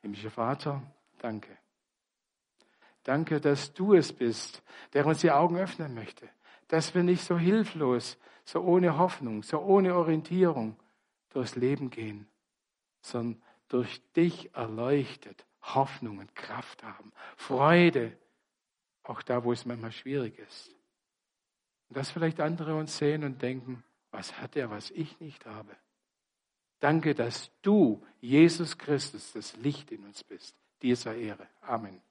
Himmlischer 0.03 0.31
Vater, 0.31 0.83
danke. 1.21 1.57
Danke, 3.03 3.41
dass 3.41 3.73
du 3.73 3.95
es 3.95 4.13
bist, 4.13 4.63
der 4.93 5.07
uns 5.07 5.23
die 5.23 5.31
Augen 5.31 5.57
öffnen 5.57 5.95
möchte, 5.95 6.29
dass 6.69 6.95
wir 6.95 7.03
nicht 7.03 7.25
so 7.25 7.39
hilflos, 7.39 8.19
so 8.45 8.61
ohne 8.61 8.99
Hoffnung, 8.99 9.43
so 9.43 9.61
ohne 9.61 9.95
Orientierung 9.95 10.77
durchs 11.31 11.57
Leben 11.57 11.89
gehen, 11.89 12.27
sondern 13.01 13.43
durch 13.69 14.03
dich 14.13 14.55
erleuchtet 14.55 15.47
Hoffnung 15.63 16.19
und 16.19 16.35
Kraft 16.35 16.83
haben, 16.83 17.11
Freude, 17.37 18.19
auch 19.03 19.23
da, 19.23 19.45
wo 19.45 19.53
es 19.53 19.65
manchmal 19.65 19.93
schwierig 19.93 20.39
ist. 20.39 20.75
Und 21.95 21.99
dass 21.99 22.11
vielleicht 22.11 22.41
andere 22.41 22.75
uns 22.75 22.99
sehen 22.99 23.23
und 23.23 23.41
denken, 23.41 23.85
was 24.11 24.41
hat 24.41 24.57
er, 24.57 24.69
was 24.69 24.91
ich 24.91 25.21
nicht 25.21 25.47
habe. 25.47 25.77
Danke, 26.81 27.15
dass 27.15 27.53
du, 27.63 28.05
Jesus 28.21 28.77
Christus, 28.79 29.33
das 29.33 29.57
Licht 29.59 29.93
in 29.93 30.03
uns 30.03 30.25
bist. 30.25 30.57
Dir 30.83 30.97
sei 30.97 31.21
Ehre. 31.21 31.47
Amen. 31.61 32.03